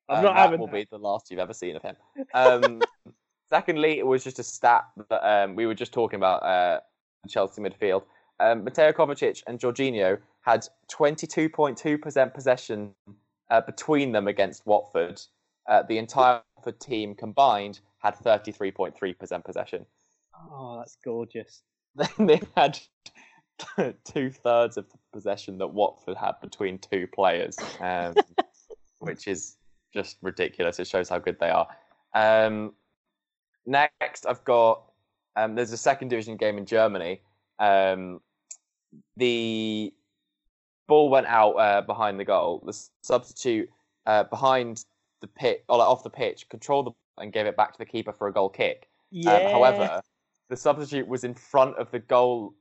[0.09, 0.73] I'm Um, not that having will that.
[0.73, 1.95] be the last you've ever seen of him.
[2.33, 2.81] Um,
[3.49, 6.79] secondly, it was just a stat that um, we were just talking about uh,
[7.27, 8.03] Chelsea midfield.
[8.39, 12.93] Um, Mateo Kovacic and Jorginho had 22.2% possession
[13.49, 15.21] uh, between them against Watford.
[15.69, 19.85] Uh, the entire Watford team combined had 33.3% possession.
[20.51, 21.61] Oh, that's gorgeous.
[21.95, 22.79] Then they had
[24.03, 28.15] two thirds of the possession that Watford had between two players, um,
[28.97, 29.57] which is
[29.93, 30.79] just ridiculous.
[30.79, 31.67] It shows how good they are.
[32.13, 32.73] Um,
[33.65, 34.83] next, I've got
[35.35, 37.21] um, there's a second division game in Germany.
[37.59, 38.21] Um,
[39.17, 39.93] the
[40.87, 42.61] ball went out uh, behind the goal.
[42.65, 43.69] The substitute
[44.05, 44.85] uh, behind
[45.21, 47.85] the pit, or like off the pitch, controlled the and gave it back to the
[47.85, 48.89] keeper for a goal kick.
[49.11, 49.33] Yeah.
[49.33, 50.01] Um, however,
[50.49, 52.55] the substitute was in front of the goal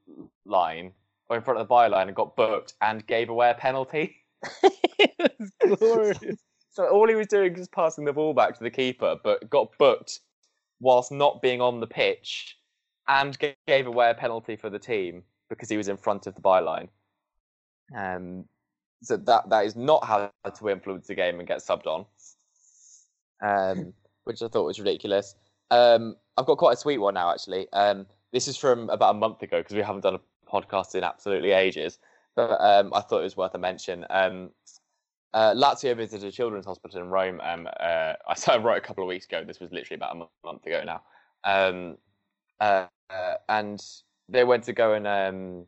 [0.44, 0.92] line
[1.28, 4.16] or in front of the byline and got booked and gave away a penalty.
[4.62, 6.18] it was glorious.
[6.72, 9.76] So all he was doing was passing the ball back to the keeper, but got
[9.78, 10.20] booked
[10.80, 12.56] whilst not being on the pitch
[13.08, 16.40] and gave away a penalty for the team because he was in front of the
[16.40, 16.88] byline.
[17.94, 18.46] Um,
[19.02, 22.06] so that that is not how to influence the game and get subbed on,
[23.42, 23.92] um,
[24.24, 25.34] which I thought was ridiculous.
[25.70, 27.70] Um, I've got quite a sweet one now, actually.
[27.72, 31.04] Um, this is from about a month ago because we haven't done a podcast in
[31.04, 31.98] absolutely ages,
[32.34, 34.06] but um, I thought it was worth a mention.
[35.34, 37.40] Uh, Lazio visited a children's hospital in Rome.
[37.42, 39.44] Um, uh, I saw- wrote a couple of weeks ago.
[39.44, 41.02] This was literally about a mo- month ago now.
[41.44, 41.96] Um,
[42.60, 43.82] uh, uh, and
[44.28, 45.66] they went to go and um,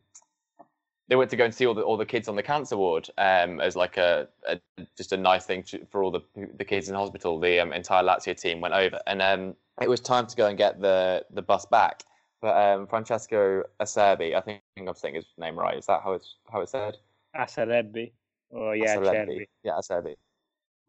[1.09, 3.11] they went to go and see all the all the kids on the cancer ward
[3.19, 4.59] um, as like a, a
[4.97, 6.23] just a nice thing to, for all the
[6.57, 7.39] the kids in hospital.
[7.41, 10.57] The um, entire Lazio team went over, and um, it was time to go and
[10.57, 12.05] get the the bus back.
[12.41, 15.79] But Francesco Acerbi, I think I'm saying his name right.
[15.79, 16.99] Is that how it's how it's said?
[17.35, 18.13] Acerbi.
[18.55, 18.97] Oh, yeah.
[18.97, 19.47] Cherby.
[19.63, 20.15] Yeah, Acerbi.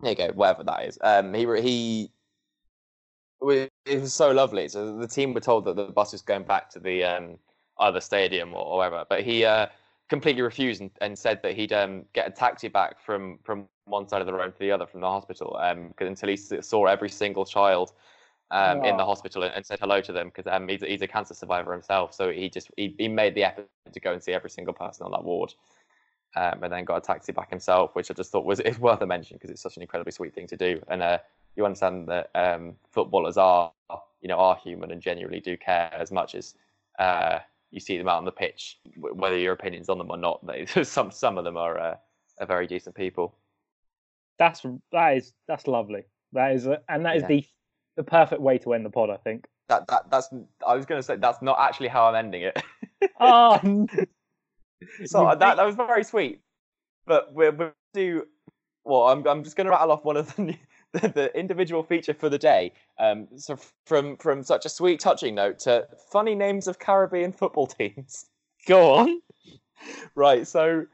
[0.01, 0.31] There you go.
[0.33, 0.97] Whatever that is.
[1.01, 2.11] Um, he he.
[3.41, 4.67] It was so lovely.
[4.67, 7.37] So the team were told that the bus was going back to the um,
[7.77, 9.67] other stadium or, or whatever, but he uh,
[10.09, 14.07] completely refused and, and said that he'd um, get a taxi back from from one
[14.07, 17.09] side of the road to the other from the hospital um, until he saw every
[17.09, 17.93] single child
[18.49, 21.01] um, in the hospital and, and said hello to them because um, he's, a- he's
[21.03, 22.13] a cancer survivor himself.
[22.13, 25.05] So he just he, he made the effort to go and see every single person
[25.05, 25.53] on that ward
[26.35, 29.01] um, and then got a taxi back himself, which I just thought was it's worth
[29.01, 30.81] a mention because it's such an incredibly sweet thing to do.
[30.87, 31.19] And uh,
[31.55, 33.71] you understand that um, footballers are,
[34.21, 36.55] you know, are human and genuinely do care as much as
[36.99, 37.39] uh,
[37.71, 40.45] you see them out on the pitch, whether your opinions on them or not.
[40.45, 41.95] They, some some of them are uh,
[42.39, 43.35] are very decent people.
[44.37, 46.03] That's that is that's lovely.
[46.33, 47.27] That is, a, and that is Yeah.
[47.27, 47.45] the
[47.97, 49.09] the perfect way to end the pod.
[49.09, 49.47] I think.
[49.69, 50.29] That that that's
[50.67, 52.61] I was going to say that's not actually how I'm ending it.
[53.19, 53.87] Oh,
[55.05, 56.41] so that that was very sweet.
[57.05, 58.27] But we'll, we're do
[58.83, 59.03] well.
[59.03, 60.57] I'm I'm just going to rattle off one of the, new-
[60.93, 62.73] the the individual feature for the day.
[62.99, 67.67] Um, so from from such a sweet, touching note to funny names of Caribbean football
[67.79, 68.25] teams.
[68.67, 69.21] go on.
[70.15, 70.47] Right.
[70.47, 70.85] So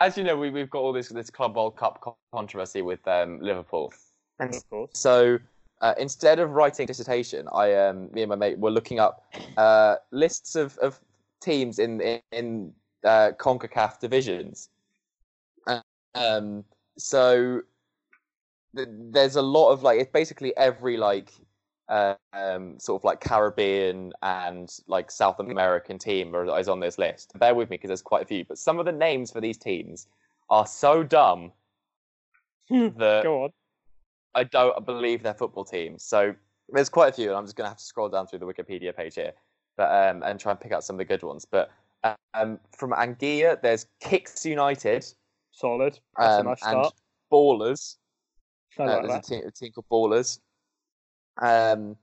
[0.00, 3.38] as you know, we we've got all this this Club World Cup controversy with um,
[3.40, 3.92] Liverpool.
[4.38, 4.90] And Of course.
[4.94, 5.38] so
[5.80, 9.24] uh, instead of writing a dissertation, I um, me and my mate were looking up
[9.56, 10.98] uh, lists of, of
[11.40, 12.72] teams in in, in
[13.04, 14.68] uh, Concacaf divisions.
[16.14, 16.64] Um,
[16.98, 17.62] so
[18.76, 21.32] th- there's a lot of like it's basically every like
[21.88, 26.98] uh, um, sort of like Caribbean and like South American team are, is on this
[26.98, 27.32] list.
[27.38, 29.58] Bear with me because there's quite a few, but some of the names for these
[29.58, 30.06] teams
[30.48, 31.52] are so dumb
[32.70, 33.50] that Go on.
[34.34, 36.04] I don't believe they're football teams.
[36.04, 36.34] So
[36.68, 38.46] there's quite a few, and I'm just going to have to scroll down through the
[38.46, 39.32] Wikipedia page here,
[39.76, 41.44] but um, and try and pick out some of the good ones.
[41.44, 41.70] But
[42.34, 45.04] um, from Anguilla, there's Kicks United
[45.52, 45.98] Solid.
[46.16, 46.94] That's um, a nice and start.
[47.32, 47.96] Ballers.
[48.78, 50.40] I Uh, like there's a team, a team called Ballers.
[51.40, 51.96] Um,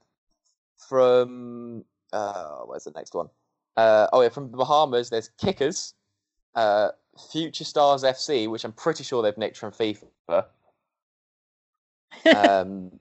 [0.88, 3.28] from uh, where's the next one?
[3.76, 5.94] Uh, oh yeah, from the Bahamas, there's Kickers,
[6.54, 6.90] uh,
[7.32, 10.44] Future Stars FC, which I'm pretty sure they've nicked from FIFA.
[12.36, 12.90] um,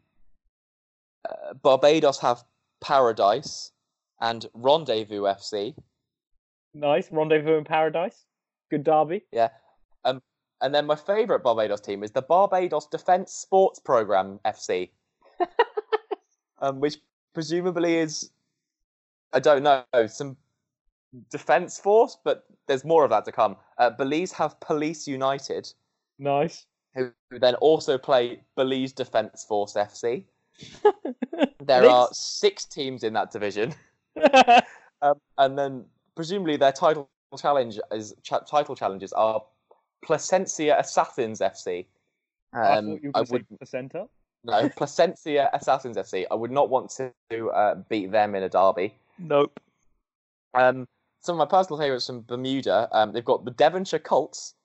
[1.30, 2.44] uh, Barbados have
[2.82, 3.72] Paradise
[4.22, 5.76] and Rendezvous FC.
[6.80, 7.12] Nice.
[7.12, 8.26] Rendezvous in Paradise.
[8.70, 9.24] Good derby.
[9.32, 9.50] Yeah.
[10.06, 10.22] Um,
[10.62, 14.90] and then my favourite Barbados team is the Barbados Defence Sports Programme FC,
[16.60, 16.98] um, which
[17.34, 18.32] presumably is,
[19.34, 20.38] I don't know, some
[21.30, 23.56] defence force, but there's more of that to come.
[23.78, 25.72] Uh, Belize have Police United,
[26.20, 26.66] Nice.
[26.96, 30.24] who, who then also play Belize Defence Force FC.
[31.68, 33.76] There are six teams in that division,
[35.02, 35.86] um, and then
[36.18, 39.42] presumably their title challenge is cha- title challenges are
[40.04, 41.86] Placencia Assassins FC.
[42.54, 44.08] I Um, thought you I were going would placenta.
[44.44, 46.26] no Placencia Assassins FC.
[46.30, 46.90] I would not want
[47.30, 48.96] to uh, beat them in a derby.
[49.20, 49.60] Nope.
[50.54, 50.88] Um,
[51.22, 52.90] some of my personal favourites from Bermuda.
[52.92, 54.56] Um, they've got the Devonshire Colts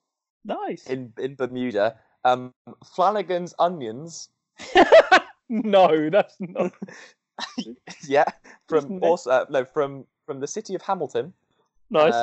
[0.44, 0.86] Nice.
[0.86, 1.98] in in Bermuda.
[2.24, 2.52] Um,
[2.94, 4.28] Flanagan's Onions.
[5.48, 6.72] no, that's not.
[8.06, 8.24] yeah,
[8.68, 11.32] from also uh, no from from the city of Hamilton.
[11.92, 12.14] Nice.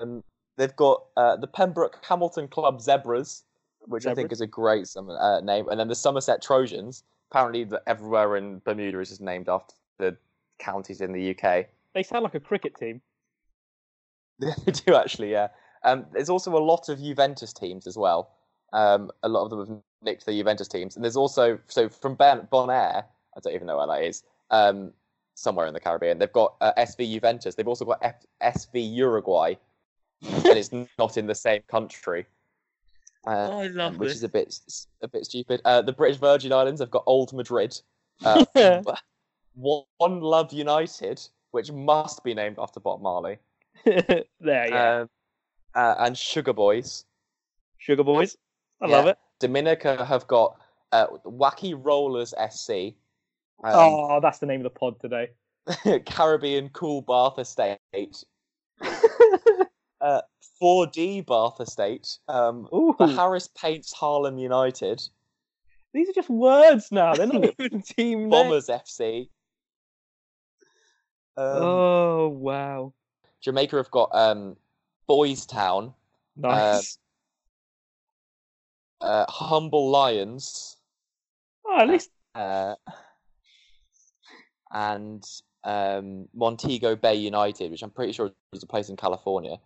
[0.00, 0.24] Um,
[0.56, 3.44] they've got uh, the Pembroke Hamilton Club Zebras,
[3.86, 7.04] which I think is a great uh, name, and then the Somerset Trojans.
[7.30, 10.16] Apparently, the, everywhere in Bermuda is just named after the
[10.58, 11.66] counties in the UK.
[11.94, 13.00] they sound like a cricket team.
[14.38, 15.48] they do actually, yeah.
[15.84, 18.30] Um, there's also a lot of Juventus teams as well.
[18.72, 22.16] Um, a lot of them have nicked the Juventus teams, and there's also so from
[22.16, 23.04] ben, Bonaire.
[23.36, 24.24] I don't even know where that is.
[24.50, 24.92] Um,
[25.34, 26.18] somewhere in the Caribbean.
[26.18, 27.54] They've got uh, SV Juventus.
[27.54, 29.54] They've also got F- SV Uruguay,
[30.22, 32.26] and it's not in the same country.
[33.26, 34.58] Uh, I love which is a bit
[35.00, 35.60] a bit stupid.
[35.64, 37.80] Uh, the British Virgin Islands have got Old Madrid,
[38.24, 38.44] uh,
[39.54, 41.20] One Love United,
[41.52, 43.38] which must be named after Bob Marley,
[43.84, 45.00] there, yeah.
[45.00, 45.10] um,
[45.74, 47.04] uh, and Sugar Boys.
[47.78, 48.36] Sugar Boys.
[48.80, 49.18] I love it.
[49.38, 50.56] Dominica have got
[50.92, 52.94] uh, Wacky Rollers SC,
[53.62, 55.30] um, oh, that's the name of the pod today.
[56.06, 57.78] Caribbean Cool Bath Estate,
[60.00, 60.22] uh,
[60.60, 65.00] 4D Bath Estate, um, the Harris Paints Harlem United,
[65.92, 67.14] these are just words now.
[67.14, 68.30] They're not even team names.
[68.30, 69.28] Bombers FC.
[71.36, 72.92] Um, Oh wow,
[73.40, 74.56] Jamaica have got um,
[75.06, 75.94] Boys Town,
[76.36, 76.98] nice.
[79.00, 80.76] uh, Humble Lions,
[81.66, 82.74] oh, at least uh,
[84.72, 85.24] and
[85.64, 89.56] um, Montego Bay United, which I'm pretty sure is a place in California.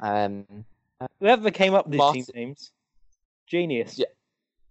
[0.00, 0.44] Um,
[1.20, 2.72] whoever came up with these Martin- team names,
[3.46, 3.98] genius.
[3.98, 4.06] Yeah.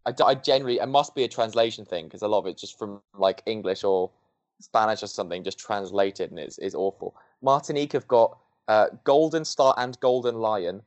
[0.06, 2.78] I, I generally, it must be a translation thing because a lot of it's just
[2.78, 4.12] from like English or
[4.60, 7.16] Spanish or something, just translated and it's, it's awful.
[7.42, 10.82] Martinique have got uh, Golden Star and Golden Lion,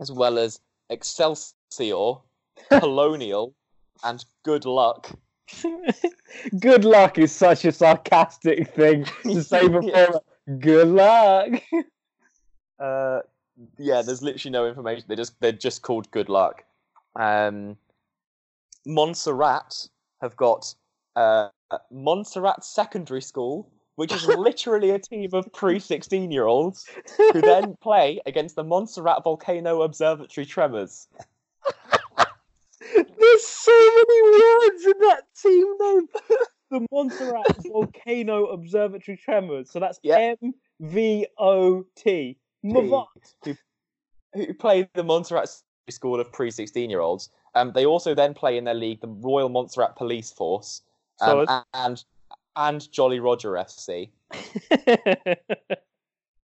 [0.00, 0.60] as well as
[0.90, 2.14] Excelsior,
[2.70, 3.54] Colonial,
[4.04, 5.10] and Good Luck.
[6.60, 9.82] Good luck is such a sarcastic thing to say before.
[9.82, 10.56] Yeah.
[10.58, 11.62] Good luck.
[12.80, 13.18] Uh,
[13.76, 15.04] yeah, there's literally no information.
[15.08, 16.62] They just they're just called Good Luck.
[17.16, 17.76] Um,
[18.86, 19.88] Montserrat
[20.22, 20.72] have got
[21.16, 21.48] uh,
[21.90, 26.86] Montserrat Secondary School, which is literally a team of pre-16 year olds
[27.16, 31.08] who then play against the Montserrat Volcano Observatory Tremors.
[33.38, 36.08] There's so many words in that team name.
[36.70, 39.70] The Montserrat Volcano Observatory Tremors.
[39.70, 39.98] So that's.
[40.04, 42.36] M V O T.
[42.62, 43.06] Mavot.
[43.42, 43.54] who,
[44.34, 45.48] who play the Montserrat
[45.88, 47.30] School of pre-16 year olds.
[47.54, 50.82] Um, they also then play in their league the Royal Montserrat Police Force
[51.22, 52.04] um, and
[52.54, 54.10] and Jolly Roger FC.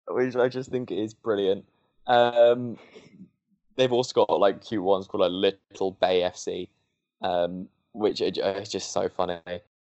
[0.09, 1.63] which I just think is brilliant.
[2.07, 2.77] Um,
[3.77, 6.67] they've also got like cute ones called like Little Bay FC,
[7.21, 9.39] um, which are, are just so funny.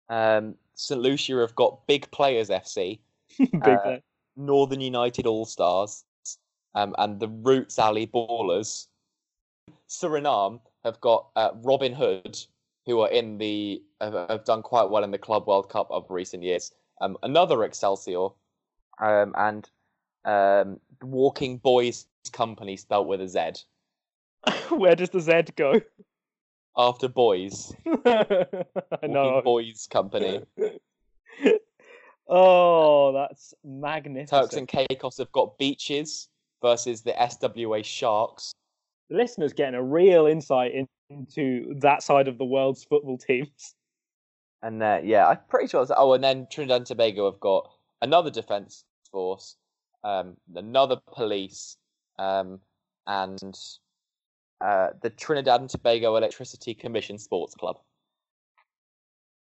[0.09, 2.99] Um, St Lucia have got Big Players FC,
[3.37, 3.97] Big Uh.
[4.35, 6.05] Northern United All Stars,
[6.75, 8.87] um, and the Roots Alley Ballers.
[9.89, 12.39] Suriname have got uh, Robin Hood,
[12.85, 16.05] who are in the have, have done quite well in the Club World Cup of
[16.09, 16.71] recent years.
[17.01, 18.29] Um, another Excelsior,
[18.99, 19.69] um, and
[20.25, 23.63] um, Walking Boys Company spelt with a Z
[24.69, 25.81] Where does the Z go?
[26.77, 27.73] After boys.
[28.05, 28.45] I
[29.03, 29.41] know.
[29.43, 30.41] Boys Company.
[32.27, 34.29] oh, that's magnificent.
[34.29, 36.29] Turks and Caicos have got Beaches
[36.61, 38.51] versus the SWA Sharks.
[39.09, 43.73] The listeners getting a real insight in- into that side of the world's football teams.
[44.61, 45.81] And uh, yeah, I'm pretty sure.
[45.81, 47.69] It's, oh, and then Trinidad and Tobago have got
[48.01, 49.55] another defence force,
[50.03, 51.77] um, another police,
[52.17, 52.59] um,
[53.07, 53.39] and
[54.61, 57.77] uh, the Trinidad and Tobago Electricity Commission Sports Club.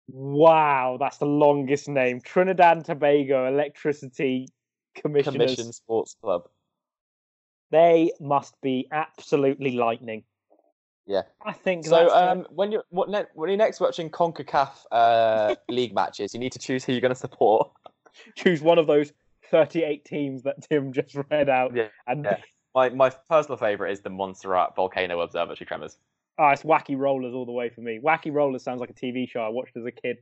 [0.10, 2.22] Wow, that's the longest name.
[2.22, 4.48] Trinidad and Tobago Electricity
[4.96, 5.34] Commissioners.
[5.56, 6.44] Commission Sports Club.
[7.72, 10.24] They must be absolutely lightning.
[11.06, 11.24] Yeah.
[11.46, 15.56] I think So the- um, when you what ne- when you're next watching Concacaf uh,
[15.70, 17.70] league matches, you need to choose who you're going to support.
[18.36, 19.12] choose one of those
[19.52, 21.76] 38 teams that Tim just read out.
[21.76, 22.38] Yeah, and yeah.
[22.78, 25.98] My my personal favourite is the Montserrat Volcano Observatory Tremors.
[26.38, 28.00] oh, it's Wacky Rollers all the way for me.
[28.00, 30.18] Wacky Rollers sounds like a TV show I watched as a kid.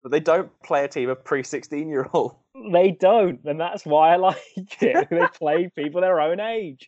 [0.00, 2.36] But they don't play a team of pre sixteen year old.
[2.72, 4.36] They don't, and that's why I like
[4.80, 5.08] it.
[5.10, 6.86] they play people their own age.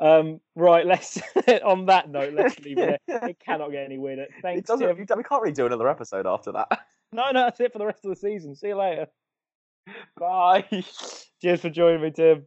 [0.00, 1.22] Um, right, let's
[1.64, 3.00] on that note, let's leave it.
[3.06, 3.28] there.
[3.28, 4.26] It cannot get any weirder.
[4.42, 4.84] It doesn't.
[4.88, 4.98] Tim.
[4.98, 6.80] you don't- We can't really do another episode after that.
[7.12, 8.56] No, no, that's it for the rest of the season.
[8.56, 9.06] See you later.
[10.18, 10.64] Bye.
[11.40, 12.46] Cheers for joining me, Tim.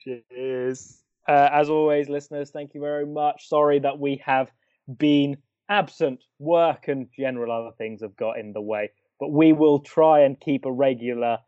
[0.00, 1.02] Cheers.
[1.28, 3.48] Uh, as always, listeners, thank you very much.
[3.48, 4.50] Sorry that we have
[4.98, 5.36] been
[5.68, 6.20] absent.
[6.38, 10.38] Work and general other things have got in the way, but we will try and
[10.40, 11.38] keep a regular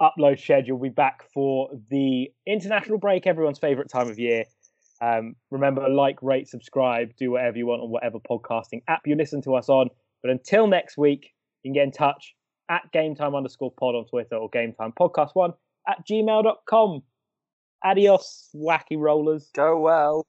[0.00, 0.76] upload schedule.
[0.76, 4.44] We'll be back for the international break, everyone's favorite time of year.
[5.00, 9.42] Um, remember, like, rate, subscribe, do whatever you want on whatever podcasting app you listen
[9.42, 9.88] to us on.
[10.22, 12.34] But until next week, you can get in touch
[12.70, 15.52] at gametime underscore pod on Twitter or gametime podcast one
[15.88, 17.02] at gmail.com.
[17.84, 19.50] Adios, wacky rollers.
[19.54, 20.26] Go well.